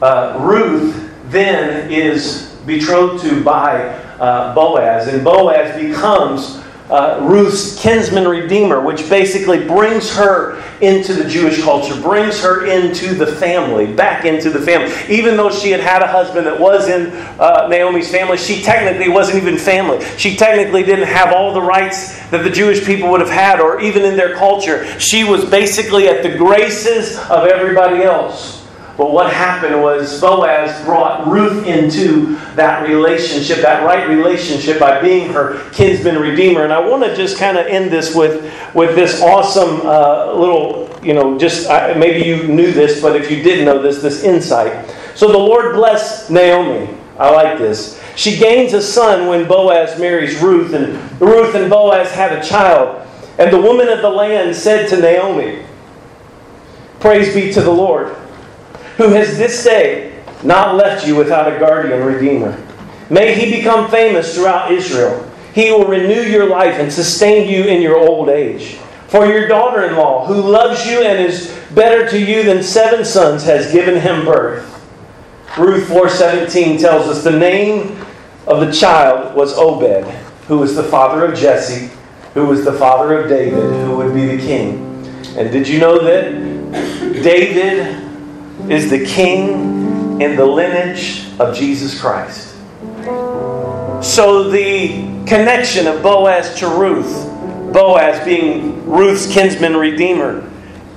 uh, 0.00 0.38
Ruth 0.40 1.12
then 1.26 1.90
is 1.90 2.56
betrothed 2.66 3.24
to 3.24 3.42
by 3.42 3.82
uh, 4.18 4.54
Boaz, 4.54 5.08
and 5.08 5.24
Boaz 5.24 5.76
becomes 5.80 6.63
uh, 6.90 7.18
Ruth's 7.22 7.80
kinsman 7.80 8.28
redeemer, 8.28 8.80
which 8.80 9.08
basically 9.08 9.66
brings 9.66 10.14
her 10.14 10.62
into 10.82 11.14
the 11.14 11.26
Jewish 11.26 11.62
culture, 11.62 11.98
brings 11.98 12.42
her 12.42 12.66
into 12.66 13.14
the 13.14 13.26
family, 13.26 13.90
back 13.90 14.26
into 14.26 14.50
the 14.50 14.60
family. 14.60 14.94
Even 15.08 15.36
though 15.36 15.50
she 15.50 15.70
had 15.70 15.80
had 15.80 16.02
a 16.02 16.06
husband 16.06 16.46
that 16.46 16.60
was 16.60 16.88
in 16.88 17.12
uh, 17.40 17.68
Naomi's 17.68 18.10
family, 18.10 18.36
she 18.36 18.62
technically 18.62 19.08
wasn't 19.08 19.42
even 19.42 19.56
family. 19.56 20.04
She 20.18 20.36
technically 20.36 20.82
didn't 20.82 21.08
have 21.08 21.32
all 21.32 21.54
the 21.54 21.62
rights 21.62 22.18
that 22.28 22.44
the 22.44 22.50
Jewish 22.50 22.84
people 22.84 23.10
would 23.10 23.20
have 23.20 23.30
had, 23.30 23.60
or 23.60 23.80
even 23.80 24.04
in 24.04 24.16
their 24.16 24.34
culture. 24.34 24.84
She 25.00 25.24
was 25.24 25.44
basically 25.46 26.08
at 26.08 26.22
the 26.22 26.36
graces 26.36 27.16
of 27.30 27.46
everybody 27.46 28.02
else. 28.02 28.62
But 28.96 29.10
what 29.10 29.32
happened 29.32 29.82
was 29.82 30.20
Boaz 30.20 30.84
brought 30.84 31.26
Ruth 31.26 31.66
into 31.66 32.38
that 32.54 32.86
relationship, 32.86 33.58
that 33.58 33.84
right 33.84 34.08
relationship, 34.08 34.78
by 34.78 35.00
being 35.00 35.32
her 35.32 35.68
kinsman 35.70 36.18
redeemer. 36.18 36.64
And 36.64 36.72
I 36.72 36.80
want 36.80 37.02
to 37.04 37.14
just 37.14 37.38
kind 37.38 37.58
of 37.58 37.66
end 37.66 37.90
this 37.90 38.14
with, 38.14 38.52
with 38.74 38.94
this 38.94 39.20
awesome 39.20 39.80
uh, 39.86 40.32
little, 40.32 40.90
you 41.02 41.14
know, 41.14 41.38
just 41.38 41.68
uh, 41.68 41.94
maybe 41.96 42.26
you 42.26 42.46
knew 42.46 42.72
this, 42.72 43.00
but 43.02 43.16
if 43.16 43.30
you 43.30 43.42
didn't 43.42 43.64
know 43.64 43.82
this, 43.82 44.00
this 44.00 44.22
insight. 44.22 44.90
So 45.14 45.28
the 45.28 45.38
Lord 45.38 45.74
bless 45.74 46.30
Naomi. 46.30 46.96
I 47.18 47.30
like 47.30 47.58
this. 47.58 48.00
She 48.16 48.36
gains 48.36 48.72
a 48.72 48.82
son 48.82 49.26
when 49.26 49.46
Boaz 49.46 49.98
marries 49.98 50.40
Ruth, 50.40 50.72
and 50.74 51.20
Ruth 51.20 51.54
and 51.54 51.68
Boaz 51.68 52.12
have 52.12 52.32
a 52.32 52.44
child. 52.44 53.06
And 53.38 53.52
the 53.52 53.60
woman 53.60 53.88
of 53.88 54.00
the 54.00 54.10
land 54.10 54.54
said 54.54 54.88
to 54.90 54.96
Naomi, 55.00 55.64
Praise 57.00 57.34
be 57.34 57.52
to 57.52 57.60
the 57.60 57.70
Lord, 57.70 58.14
who 58.96 59.08
has 59.10 59.36
this 59.36 59.62
day 59.64 60.13
not 60.42 60.76
left 60.76 61.06
you 61.06 61.16
without 61.16 61.52
a 61.52 61.58
guardian 61.58 62.02
redeemer. 62.02 62.60
May 63.10 63.34
he 63.34 63.56
become 63.56 63.90
famous 63.90 64.34
throughout 64.34 64.72
Israel. 64.72 65.30
He 65.54 65.70
will 65.70 65.86
renew 65.86 66.22
your 66.22 66.46
life 66.48 66.80
and 66.80 66.92
sustain 66.92 67.48
you 67.48 67.64
in 67.64 67.80
your 67.80 67.96
old 67.96 68.28
age. 68.28 68.76
For 69.08 69.26
your 69.26 69.46
daughter 69.46 69.84
in 69.84 69.94
law, 69.94 70.26
who 70.26 70.34
loves 70.34 70.86
you 70.86 71.02
and 71.02 71.24
is 71.24 71.56
better 71.74 72.08
to 72.10 72.18
you 72.18 72.42
than 72.42 72.62
seven 72.62 73.04
sons, 73.04 73.44
has 73.44 73.72
given 73.72 74.00
him 74.00 74.24
birth. 74.24 74.70
Ruth 75.56 75.88
4:17 75.88 76.80
tells 76.80 77.06
us 77.06 77.22
the 77.22 77.30
name 77.30 78.04
of 78.48 78.60
the 78.60 78.72
child 78.72 79.36
was 79.36 79.56
Obed, 79.56 80.04
who 80.48 80.58
was 80.58 80.74
the 80.74 80.82
father 80.82 81.24
of 81.24 81.38
Jesse, 81.38 81.90
who 82.34 82.46
was 82.46 82.64
the 82.64 82.72
father 82.72 83.20
of 83.20 83.28
David, 83.28 83.62
who 83.86 83.96
would 83.96 84.12
be 84.12 84.36
the 84.36 84.44
king. 84.44 84.80
And 85.36 85.52
did 85.52 85.68
you 85.68 85.78
know 85.78 85.98
that 85.98 86.32
David 87.22 88.02
is 88.68 88.90
the 88.90 89.04
king 89.06 89.83
in 90.20 90.36
the 90.36 90.44
lineage 90.44 91.24
of 91.38 91.56
Jesus 91.56 92.00
Christ? 92.00 92.54
So 94.02 94.50
the 94.50 94.88
connection 95.26 95.86
of 95.86 96.02
Boaz 96.02 96.54
to 96.58 96.68
Ruth, 96.68 97.26
Boaz 97.72 98.24
being 98.24 98.86
Ruth's 98.86 99.32
kinsman 99.32 99.76
redeemer, 99.76 100.50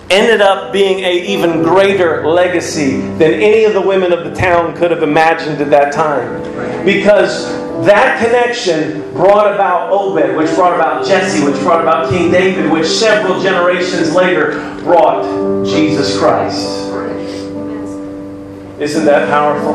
ended 0.09 0.41
up 0.41 0.71
being 0.71 0.99
a 0.99 1.25
even 1.25 1.63
greater 1.63 2.27
legacy 2.27 3.01
than 3.17 3.33
any 3.33 3.65
of 3.65 3.73
the 3.73 3.81
women 3.81 4.13
of 4.13 4.23
the 4.23 4.33
town 4.33 4.75
could 4.75 4.91
have 4.91 5.03
imagined 5.03 5.61
at 5.61 5.69
that 5.69 5.93
time. 5.93 6.43
Because 6.85 7.47
that 7.85 8.23
connection 8.23 9.01
brought 9.13 9.53
about 9.53 9.91
Obed, 9.91 10.35
which 10.35 10.53
brought 10.55 10.73
about 10.73 11.05
Jesse, 11.05 11.43
which 11.45 11.59
brought 11.61 11.81
about 11.81 12.09
King 12.09 12.31
David, 12.31 12.71
which 12.71 12.87
several 12.87 13.41
generations 13.41 14.13
later 14.13 14.59
brought 14.79 15.65
Jesus 15.65 16.17
Christ. 16.17 16.87
Isn't 18.79 19.05
that 19.05 19.27
powerful? 19.29 19.73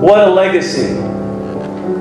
What 0.00 0.28
a 0.28 0.30
legacy. 0.30 0.94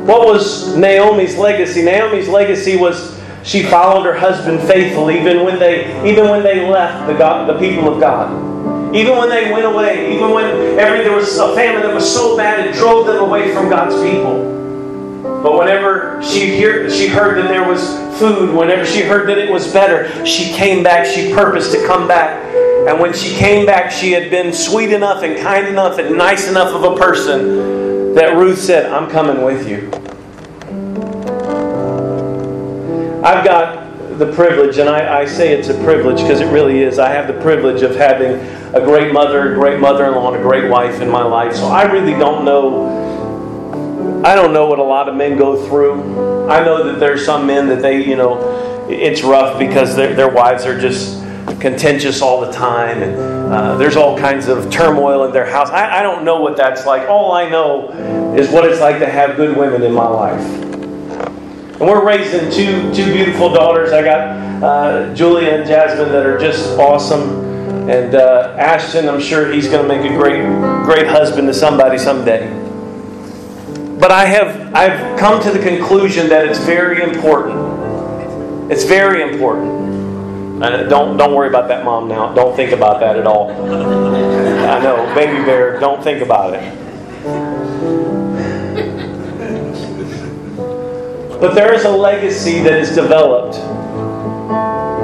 What 0.06 0.28
was 0.28 0.76
Naomi's 0.76 1.38
legacy? 1.38 1.82
Naomi's 1.82 2.28
legacy 2.28 2.76
was 2.76 3.18
she 3.42 3.64
followed 3.64 4.06
her 4.06 4.14
husband 4.14 4.60
faithfully, 4.68 5.22
even 5.22 5.46
when 5.46 5.60
they 5.60 5.86
even 6.10 6.30
when 6.30 6.44
they 6.44 6.68
left 6.68 7.08
the 7.08 7.14
God, 7.14 7.48
the 7.48 7.58
people 7.58 7.94
of 7.94 8.02
God. 8.02 8.94
Even 8.94 9.18
when 9.18 9.30
they 9.30 9.50
went 9.50 9.66
away, 9.66 10.14
even 10.14 10.32
when 10.32 10.46
every 10.78 11.06
there 11.06 11.16
was 11.16 11.38
a 11.38 11.56
famine 11.56 11.84
that 11.84 11.96
was 11.96 12.14
so 12.14 12.36
bad 12.36 12.68
it 12.68 12.74
drove 12.74 13.08
them 13.08 13.24
away 13.24 13.54
from 13.54 13.70
God's 13.70 13.96
people. 14.04 14.52
But 15.42 15.58
whenever 15.58 16.22
she 16.22 16.48
hear, 16.48 16.90
she 16.90 17.08
heard 17.08 17.38
that 17.38 17.48
there 17.48 17.66
was 17.66 17.98
food, 18.20 18.54
whenever 18.54 18.86
she 18.86 19.04
heard 19.04 19.30
that 19.30 19.38
it 19.38 19.50
was 19.50 19.72
better, 19.72 20.26
she 20.26 20.52
came 20.54 20.84
back. 20.84 21.06
She 21.06 21.34
purposed 21.34 21.72
to 21.72 21.88
come 21.88 22.10
back. 22.10 22.44
And 22.88 23.00
when 23.00 23.14
she 23.14 23.34
came 23.36 23.66
back, 23.66 23.92
she 23.92 24.12
had 24.12 24.30
been 24.30 24.52
sweet 24.52 24.92
enough 24.92 25.24
and 25.24 25.40
kind 25.40 25.68
enough 25.68 26.00
and 26.00 26.18
nice 26.18 26.50
enough 26.50 26.74
of 26.74 26.84
a 26.84 26.98
person 26.98 28.14
that 28.14 28.36
Ruth 28.36 28.60
said, 28.60 28.92
I'm 28.92 29.10
coming 29.10 29.42
with 29.42 29.68
you. 29.68 29.90
I've 33.24 33.46
got 33.46 34.18
the 34.20 34.34
privilege, 34.34 34.80
and 34.80 34.90
I, 34.90 35.22
I 35.22 35.26
say 35.26 35.54
it's 35.54 35.70
a 35.70 35.82
privilege 35.84 36.18
because 36.18 36.42
it 36.42 36.52
really 36.52 36.82
is. 36.82 37.00
I 37.00 37.10
have 37.10 37.28
the 37.28 37.42
privilege 37.42 37.84
of 37.84 37.96
having 37.96 38.34
a 38.76 38.82
great 38.84 39.14
mother, 39.14 39.54
a 39.54 39.56
great 39.56 39.80
mother 39.80 40.06
in 40.06 40.16
law, 40.16 40.34
and 40.34 40.42
a 40.42 40.44
great 40.44 40.70
wife 40.70 41.00
in 41.00 41.10
my 41.10 41.24
life. 41.24 41.56
So 41.56 41.68
I 41.68 41.84
really 41.84 42.12
don't 42.12 42.44
know. 42.44 44.22
I 44.26 44.36
don't 44.36 44.52
know 44.52 44.68
what 44.68 44.80
a 44.80 44.84
lot 44.84 45.08
of 45.08 45.16
men 45.16 45.38
go 45.38 45.66
through. 45.68 46.50
I 46.50 46.64
know 46.66 46.84
that 46.84 47.00
there's 47.00 47.26
some 47.26 47.48
men 47.48 47.68
that 47.70 47.82
they, 47.82 48.06
you 48.06 48.18
know, 48.18 48.88
it's 48.90 49.24
rough 49.24 49.58
because 49.58 49.96
their, 49.96 50.14
their 50.14 50.30
wives 50.30 50.66
are 50.66 50.78
just 50.78 51.23
contentious 51.60 52.22
all 52.22 52.42
the 52.42 52.52
time, 52.52 53.02
and 53.02 53.16
uh, 53.54 53.76
there's 53.78 53.96
all 53.96 54.18
kinds 54.18 54.48
of 54.48 54.72
turmoil 54.72 55.26
in 55.26 55.32
their 55.32 55.50
house. 55.50 55.70
I, 55.70 56.00
I 56.00 56.04
don't 56.04 56.24
know 56.24 56.42
what 56.42 56.58
that's 56.58 56.86
like. 56.86 57.08
All 57.08 57.32
I 57.32 57.50
know 57.50 57.90
is 58.36 58.50
what 58.50 58.66
it's 58.66 58.82
like 58.82 59.00
to 59.00 59.06
have 59.06 59.36
good 59.36 59.56
women 59.56 59.84
in 59.84 59.94
my 59.94 60.08
life. 60.08 60.42
And 61.80 61.82
we're 61.82 62.06
raising 62.06 62.52
two 62.52 62.94
two 62.94 63.12
beautiful 63.12 63.54
daughters. 63.54 63.92
I 63.92 64.04
got 64.04 64.64
uh, 64.64 65.14
Julia 65.14 65.50
and 65.50 65.68
Jasmine 65.68 66.12
that 66.12 66.26
are 66.26 66.38
just 66.38 66.78
awesome, 66.80 67.90
and 67.90 68.16
uh, 68.16 68.56
Ashton. 68.58 69.10
I'm 69.10 69.20
sure 69.20 69.52
he's 69.52 69.68
going 69.68 69.88
to 69.88 69.88
make 69.88 70.10
a 70.10 70.16
great 70.16 70.44
great 70.86 71.08
husband 71.08 71.48
to 71.48 71.54
somebody 71.54 71.98
someday. 71.98 72.48
But 74.00 74.12
I 74.12 74.26
have 74.26 74.74
I've 74.74 75.20
come 75.20 75.42
to 75.44 75.52
the 75.52 75.60
conclusion 75.60 76.30
that 76.30 76.48
it's 76.48 76.60
very 76.60 77.02
important. 77.02 78.72
It's 78.72 78.86
very 78.86 79.22
important 79.22 79.83
uh, 80.62 80.84
don't 80.88 81.18
don't 81.18 81.34
worry 81.34 81.48
about 81.48 81.68
that, 81.70 81.84
mom. 81.84 82.08
Now, 82.08 82.34
don't 82.34 82.56
think 82.56 82.72
about 82.72 83.00
that 83.00 83.18
at 83.18 83.26
all. 83.26 83.52
I 83.52 84.80
know, 84.82 85.14
baby 85.16 85.44
bear. 85.46 85.80
Don't 85.80 86.04
think 86.04 86.22
about 86.22 86.54
it. 86.54 86.62
But 91.40 91.56
there 91.56 91.74
is 91.74 91.86
a 91.86 91.92
legacy 91.92 92.60
that 92.60 92.80
is 92.80 92.96
developed 92.96 93.58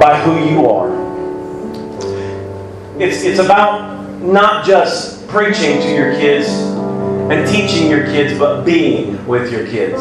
by 0.00 0.18
who 0.24 0.48
you 0.48 0.66
are. 0.68 0.90
It's 2.98 3.22
it's 3.22 3.38
about 3.38 4.00
not 4.22 4.64
just 4.64 5.26
preaching 5.28 5.80
to 5.80 5.94
your 5.94 6.12
kids 6.12 6.48
and 6.48 7.46
teaching 7.48 7.90
your 7.90 8.04
kids, 8.06 8.38
but 8.38 8.64
being 8.64 9.26
with 9.26 9.52
your 9.52 9.66
kids. 9.66 10.00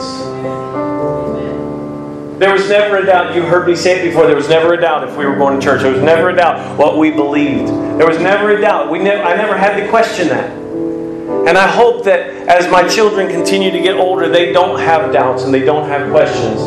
There 2.39 2.53
was 2.53 2.69
never 2.69 2.95
a 2.95 3.05
doubt. 3.05 3.35
You 3.35 3.41
heard 3.41 3.67
me 3.67 3.75
say 3.75 3.99
it 3.99 4.09
before. 4.09 4.25
There 4.25 4.35
was 4.35 4.47
never 4.47 4.73
a 4.73 4.79
doubt 4.79 5.05
if 5.05 5.17
we 5.17 5.25
were 5.25 5.35
going 5.35 5.59
to 5.59 5.65
church. 5.65 5.81
There 5.81 5.91
was 5.91 6.01
never 6.01 6.29
a 6.29 6.35
doubt 6.35 6.77
what 6.77 6.97
we 6.97 7.11
believed. 7.11 7.67
There 7.67 8.07
was 8.07 8.17
never 8.17 8.51
a 8.51 8.61
doubt. 8.61 8.89
We 8.89 8.99
ne- 8.99 9.21
I 9.21 9.35
never 9.35 9.57
had 9.57 9.77
to 9.77 9.89
question 9.89 10.29
that. 10.29 10.49
And 10.49 11.57
I 11.57 11.67
hope 11.67 12.05
that 12.05 12.29
as 12.47 12.71
my 12.71 12.87
children 12.87 13.27
continue 13.27 13.71
to 13.71 13.81
get 13.81 13.95
older, 13.95 14.29
they 14.29 14.53
don't 14.53 14.79
have 14.79 15.11
doubts 15.11 15.43
and 15.43 15.53
they 15.53 15.65
don't 15.65 15.89
have 15.89 16.09
questions 16.11 16.61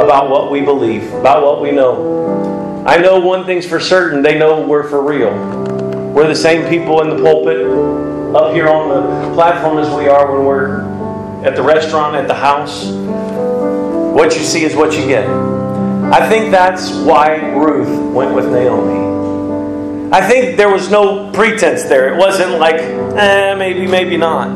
about 0.00 0.30
what 0.30 0.50
we 0.50 0.62
believe, 0.62 1.12
about 1.12 1.42
what 1.42 1.60
we 1.60 1.72
know. 1.72 2.84
I 2.86 2.96
know 2.96 3.20
one 3.20 3.44
thing's 3.44 3.66
for 3.66 3.80
certain 3.80 4.22
they 4.22 4.38
know 4.38 4.66
we're 4.66 4.88
for 4.88 5.02
real. 5.02 5.30
We're 6.14 6.26
the 6.26 6.34
same 6.34 6.70
people 6.70 7.02
in 7.02 7.10
the 7.10 7.22
pulpit, 7.22 7.66
up 8.34 8.54
here 8.54 8.68
on 8.68 8.88
the 8.88 9.34
platform 9.34 9.76
as 9.76 9.94
we 9.94 10.08
are 10.08 10.32
when 10.32 10.46
we're 10.46 11.44
at 11.44 11.54
the 11.54 11.62
restaurant, 11.62 12.16
at 12.16 12.28
the 12.28 12.34
house. 12.34 12.86
What 14.18 14.36
you 14.36 14.42
see 14.42 14.64
is 14.64 14.74
what 14.74 14.94
you 14.94 15.06
get. 15.06 15.28
I 16.12 16.28
think 16.28 16.50
that's 16.50 16.90
why 16.90 17.36
Ruth 17.52 18.12
went 18.12 18.34
with 18.34 18.46
Naomi. 18.50 20.10
I 20.12 20.26
think 20.26 20.56
there 20.56 20.68
was 20.68 20.90
no 20.90 21.30
pretense 21.30 21.84
there. 21.84 22.12
It 22.12 22.18
wasn't 22.18 22.58
like, 22.58 22.80
eh, 22.80 23.54
maybe, 23.54 23.86
maybe 23.86 24.16
not. 24.16 24.48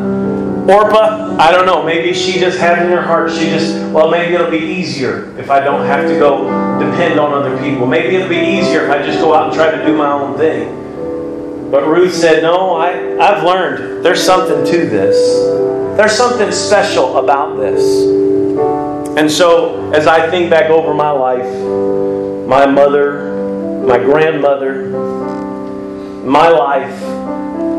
Orpah, 0.68 1.36
I 1.38 1.52
don't 1.52 1.64
know. 1.64 1.84
Maybe 1.84 2.12
she 2.12 2.40
just 2.40 2.58
had 2.58 2.84
in 2.84 2.90
her 2.90 3.02
heart, 3.02 3.30
she 3.30 3.50
just, 3.50 3.76
well, 3.92 4.10
maybe 4.10 4.34
it'll 4.34 4.50
be 4.50 4.58
easier 4.58 5.32
if 5.38 5.48
I 5.48 5.60
don't 5.60 5.86
have 5.86 6.08
to 6.08 6.18
go 6.18 6.46
depend 6.80 7.20
on 7.20 7.32
other 7.32 7.56
people. 7.62 7.86
Maybe 7.86 8.16
it'll 8.16 8.28
be 8.28 8.34
easier 8.58 8.86
if 8.86 8.90
I 8.90 9.06
just 9.06 9.20
go 9.20 9.32
out 9.32 9.46
and 9.46 9.54
try 9.54 9.70
to 9.70 9.86
do 9.86 9.96
my 9.96 10.10
own 10.10 10.36
thing. 10.36 11.70
But 11.70 11.86
Ruth 11.86 12.12
said, 12.12 12.42
no, 12.42 12.74
I, 12.74 13.16
I've 13.16 13.44
learned 13.44 14.04
there's 14.04 14.24
something 14.24 14.64
to 14.72 14.86
this. 14.88 15.96
There's 15.96 16.16
something 16.16 16.50
special 16.50 17.18
about 17.18 17.58
this. 17.58 18.31
And 19.16 19.30
so, 19.30 19.92
as 19.92 20.06
I 20.06 20.30
think 20.30 20.48
back 20.48 20.70
over 20.70 20.94
my 20.94 21.10
life, 21.10 21.44
my 22.48 22.64
mother, 22.64 23.84
my 23.86 23.98
grandmother, 23.98 24.88
my 26.24 26.48
life, 26.48 27.02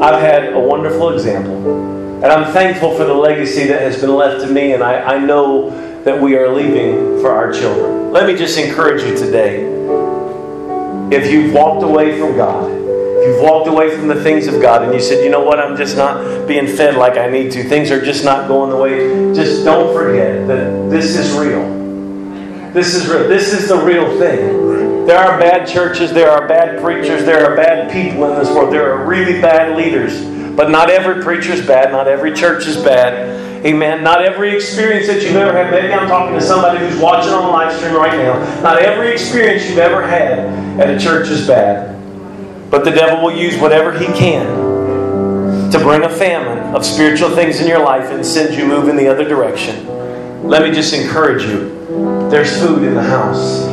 I've 0.01 0.19
had 0.19 0.53
a 0.53 0.59
wonderful 0.59 1.09
example. 1.09 2.23
And 2.23 2.25
I'm 2.25 2.53
thankful 2.53 2.95
for 2.95 3.05
the 3.05 3.13
legacy 3.13 3.65
that 3.67 3.81
has 3.81 3.99
been 3.99 4.15
left 4.15 4.45
to 4.45 4.51
me, 4.51 4.73
and 4.73 4.83
I, 4.83 5.15
I 5.15 5.17
know 5.17 5.71
that 6.03 6.21
we 6.21 6.35
are 6.35 6.53
leaving 6.53 7.19
for 7.19 7.31
our 7.31 7.51
children. 7.51 8.11
Let 8.11 8.27
me 8.27 8.35
just 8.35 8.57
encourage 8.57 9.01
you 9.01 9.17
today. 9.17 9.63
If 11.11 11.31
you've 11.31 11.53
walked 11.53 11.83
away 11.83 12.19
from 12.19 12.35
God, 12.35 12.82
you've 13.23 13.41
walked 13.41 13.67
away 13.67 13.95
from 13.95 14.07
the 14.07 14.21
things 14.21 14.47
of 14.47 14.61
God 14.61 14.83
and 14.83 14.93
you 14.93 14.99
said, 14.99 15.23
you 15.23 15.29
know 15.29 15.43
what, 15.43 15.59
I'm 15.59 15.77
just 15.77 15.95
not 15.95 16.47
being 16.47 16.67
fed 16.67 16.95
like 16.95 17.17
I 17.17 17.29
need 17.29 17.51
to, 17.53 17.63
things 17.63 17.91
are 17.91 18.03
just 18.03 18.23
not 18.25 18.47
going 18.47 18.69
the 18.69 18.77
way, 18.77 19.33
just 19.33 19.63
don't 19.63 19.93
forget 19.93 20.47
that 20.47 20.89
this 20.89 21.15
is 21.15 21.31
real. 21.37 21.63
This 22.71 22.95
is 22.95 23.07
real. 23.07 23.27
This 23.27 23.53
is 23.53 23.69
the 23.69 23.77
real 23.77 24.17
thing. 24.17 25.05
There 25.05 25.19
are 25.19 25.39
bad 25.39 25.67
churches, 25.67 26.11
there 26.11 26.29
are 26.31 26.47
bad 26.47 26.81
preachers, 26.81 27.25
there 27.25 27.45
are 27.45 27.55
bad 27.55 27.91
people 27.91 28.31
in 28.31 28.39
this 28.39 28.49
world, 28.49 28.73
there 28.73 28.93
are 28.93 29.05
really 29.05 29.41
bad 29.41 29.77
leaders. 29.77 30.23
But 30.55 30.69
not 30.69 30.89
every 30.89 31.23
preacher 31.23 31.51
is 31.51 31.65
bad, 31.65 31.91
not 31.91 32.07
every 32.07 32.33
church 32.33 32.67
is 32.67 32.77
bad. 32.77 33.65
Amen. 33.65 34.03
Not 34.03 34.25
every 34.25 34.53
experience 34.53 35.07
that 35.07 35.21
you've 35.23 35.37
ever 35.37 35.53
had, 35.53 35.71
maybe 35.71 35.93
I'm 35.93 36.07
talking 36.07 36.35
to 36.37 36.41
somebody 36.41 36.79
who's 36.79 36.99
watching 36.99 37.31
on 37.31 37.51
live 37.51 37.73
stream 37.77 37.95
right 37.95 38.11
now. 38.17 38.61
Not 38.61 38.79
every 38.79 39.11
experience 39.11 39.69
you've 39.69 39.77
ever 39.77 40.05
had 40.05 40.39
at 40.79 40.89
a 40.89 40.99
church 40.99 41.29
is 41.29 41.47
bad. 41.47 42.02
But 42.73 42.85
the 42.85 42.89
devil 42.89 43.21
will 43.21 43.37
use 43.37 43.55
whatever 43.59 43.95
he 43.95 44.07
can 44.07 45.69
to 45.69 45.77
bring 45.77 46.01
a 46.01 46.09
famine 46.09 46.73
of 46.73 46.83
spiritual 46.83 47.29
things 47.29 47.61
in 47.61 47.67
your 47.67 47.77
life 47.77 48.09
and 48.09 48.25
send 48.25 48.55
you 48.55 48.65
moving 48.65 48.95
the 48.95 49.07
other 49.07 49.29
direction. 49.29 49.87
Let 50.41 50.63
me 50.63 50.71
just 50.71 50.91
encourage 50.91 51.43
you 51.43 51.69
there's 52.31 52.59
food 52.59 52.81
in 52.81 52.95
the 52.95 53.03
house. 53.03 53.67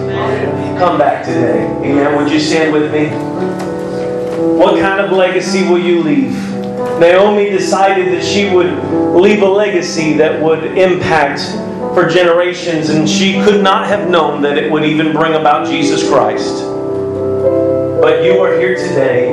come 0.79 0.99
back 0.99 1.25
today. 1.25 1.65
Amen. 1.79 2.15
Would 2.15 2.31
you 2.31 2.39
stand 2.39 2.75
with 2.75 2.93
me? 2.93 3.07
What 4.59 4.79
kind 4.79 5.01
of 5.01 5.13
legacy 5.13 5.67
will 5.67 5.79
you 5.79 6.03
leave? 6.03 6.35
Naomi 7.01 7.49
decided 7.49 8.13
that 8.13 8.23
she 8.23 8.55
would 8.55 8.71
leave 9.15 9.41
a 9.41 9.49
legacy 9.49 10.13
that 10.19 10.43
would 10.43 10.77
impact 10.77 11.41
for 11.95 12.07
generations, 12.07 12.91
and 12.91 13.09
she 13.09 13.43
could 13.45 13.63
not 13.63 13.87
have 13.87 14.11
known 14.11 14.43
that 14.43 14.59
it 14.59 14.71
would 14.71 14.85
even 14.85 15.15
bring 15.15 15.33
about 15.37 15.67
Jesus 15.67 16.07
Christ. 16.07 16.70
But 18.01 18.25
you 18.25 18.41
are 18.41 18.59
here 18.59 18.77
today, 18.77 19.31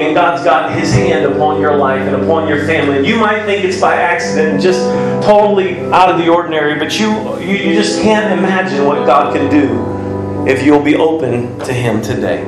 and 0.00 0.14
God's 0.14 0.44
got 0.44 0.78
His 0.78 0.92
hand 0.92 1.24
upon 1.24 1.60
your 1.60 1.76
life 1.76 2.02
and 2.02 2.22
upon 2.22 2.46
your 2.46 2.64
family. 2.64 3.04
You 3.04 3.16
might 3.16 3.44
think 3.46 3.64
it's 3.64 3.80
by 3.80 3.96
accident 3.96 4.52
and 4.54 4.62
just 4.62 4.80
totally 5.26 5.80
out 5.92 6.08
of 6.10 6.18
the 6.18 6.28
ordinary, 6.28 6.78
but 6.78 7.00
you, 7.00 7.10
you, 7.40 7.56
you 7.56 7.74
just 7.74 8.00
can't 8.00 8.38
imagine 8.38 8.84
what 8.84 9.04
God 9.06 9.34
can 9.34 9.50
do 9.50 10.46
if 10.48 10.64
you'll 10.64 10.84
be 10.84 10.94
open 10.94 11.58
to 11.60 11.72
Him 11.72 12.00
today. 12.00 12.44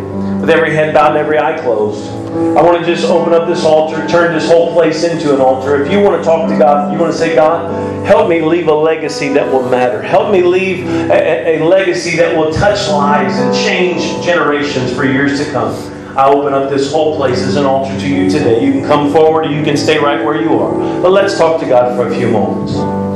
With 0.48 0.56
every 0.56 0.74
head 0.74 0.94
bowed 0.94 1.08
and 1.08 1.18
every 1.18 1.38
eye 1.38 1.58
closed. 1.60 2.08
I 2.56 2.62
want 2.62 2.80
to 2.80 2.86
just 2.86 3.04
open 3.04 3.34
up 3.34 3.46
this 3.46 3.66
altar, 3.66 4.08
turn 4.08 4.32
this 4.32 4.48
whole 4.48 4.72
place 4.72 5.04
into 5.04 5.34
an 5.34 5.42
altar. 5.42 5.82
If 5.82 5.92
you 5.92 6.00
want 6.00 6.22
to 6.22 6.24
talk 6.24 6.48
to 6.48 6.56
God, 6.56 6.90
you 6.90 6.98
want 6.98 7.12
to 7.12 7.18
say, 7.18 7.34
God, 7.34 7.70
help 8.06 8.30
me 8.30 8.40
leave 8.40 8.66
a 8.66 8.74
legacy 8.74 9.28
that 9.34 9.46
will 9.52 9.68
matter. 9.68 10.00
Help 10.00 10.32
me 10.32 10.42
leave 10.42 10.86
a, 11.10 11.58
a 11.58 11.62
legacy 11.62 12.16
that 12.16 12.34
will 12.34 12.50
touch 12.50 12.88
lives 12.88 13.34
and 13.36 13.54
change 13.54 14.24
generations 14.24 14.90
for 14.90 15.04
years 15.04 15.38
to 15.44 15.52
come. 15.52 15.74
I 16.16 16.30
open 16.30 16.54
up 16.54 16.70
this 16.70 16.90
whole 16.90 17.14
place 17.16 17.42
as 17.42 17.56
an 17.56 17.66
altar 17.66 18.00
to 18.00 18.08
you 18.08 18.30
today. 18.30 18.64
You 18.64 18.72
can 18.72 18.86
come 18.86 19.12
forward 19.12 19.44
or 19.44 19.52
you 19.52 19.62
can 19.62 19.76
stay 19.76 19.98
right 19.98 20.24
where 20.24 20.40
you 20.40 20.58
are. 20.60 21.02
But 21.02 21.10
let's 21.10 21.36
talk 21.36 21.60
to 21.60 21.68
God 21.68 21.94
for 21.94 22.10
a 22.10 22.16
few 22.16 22.30
moments. 22.30 23.07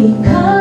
because 0.00 0.59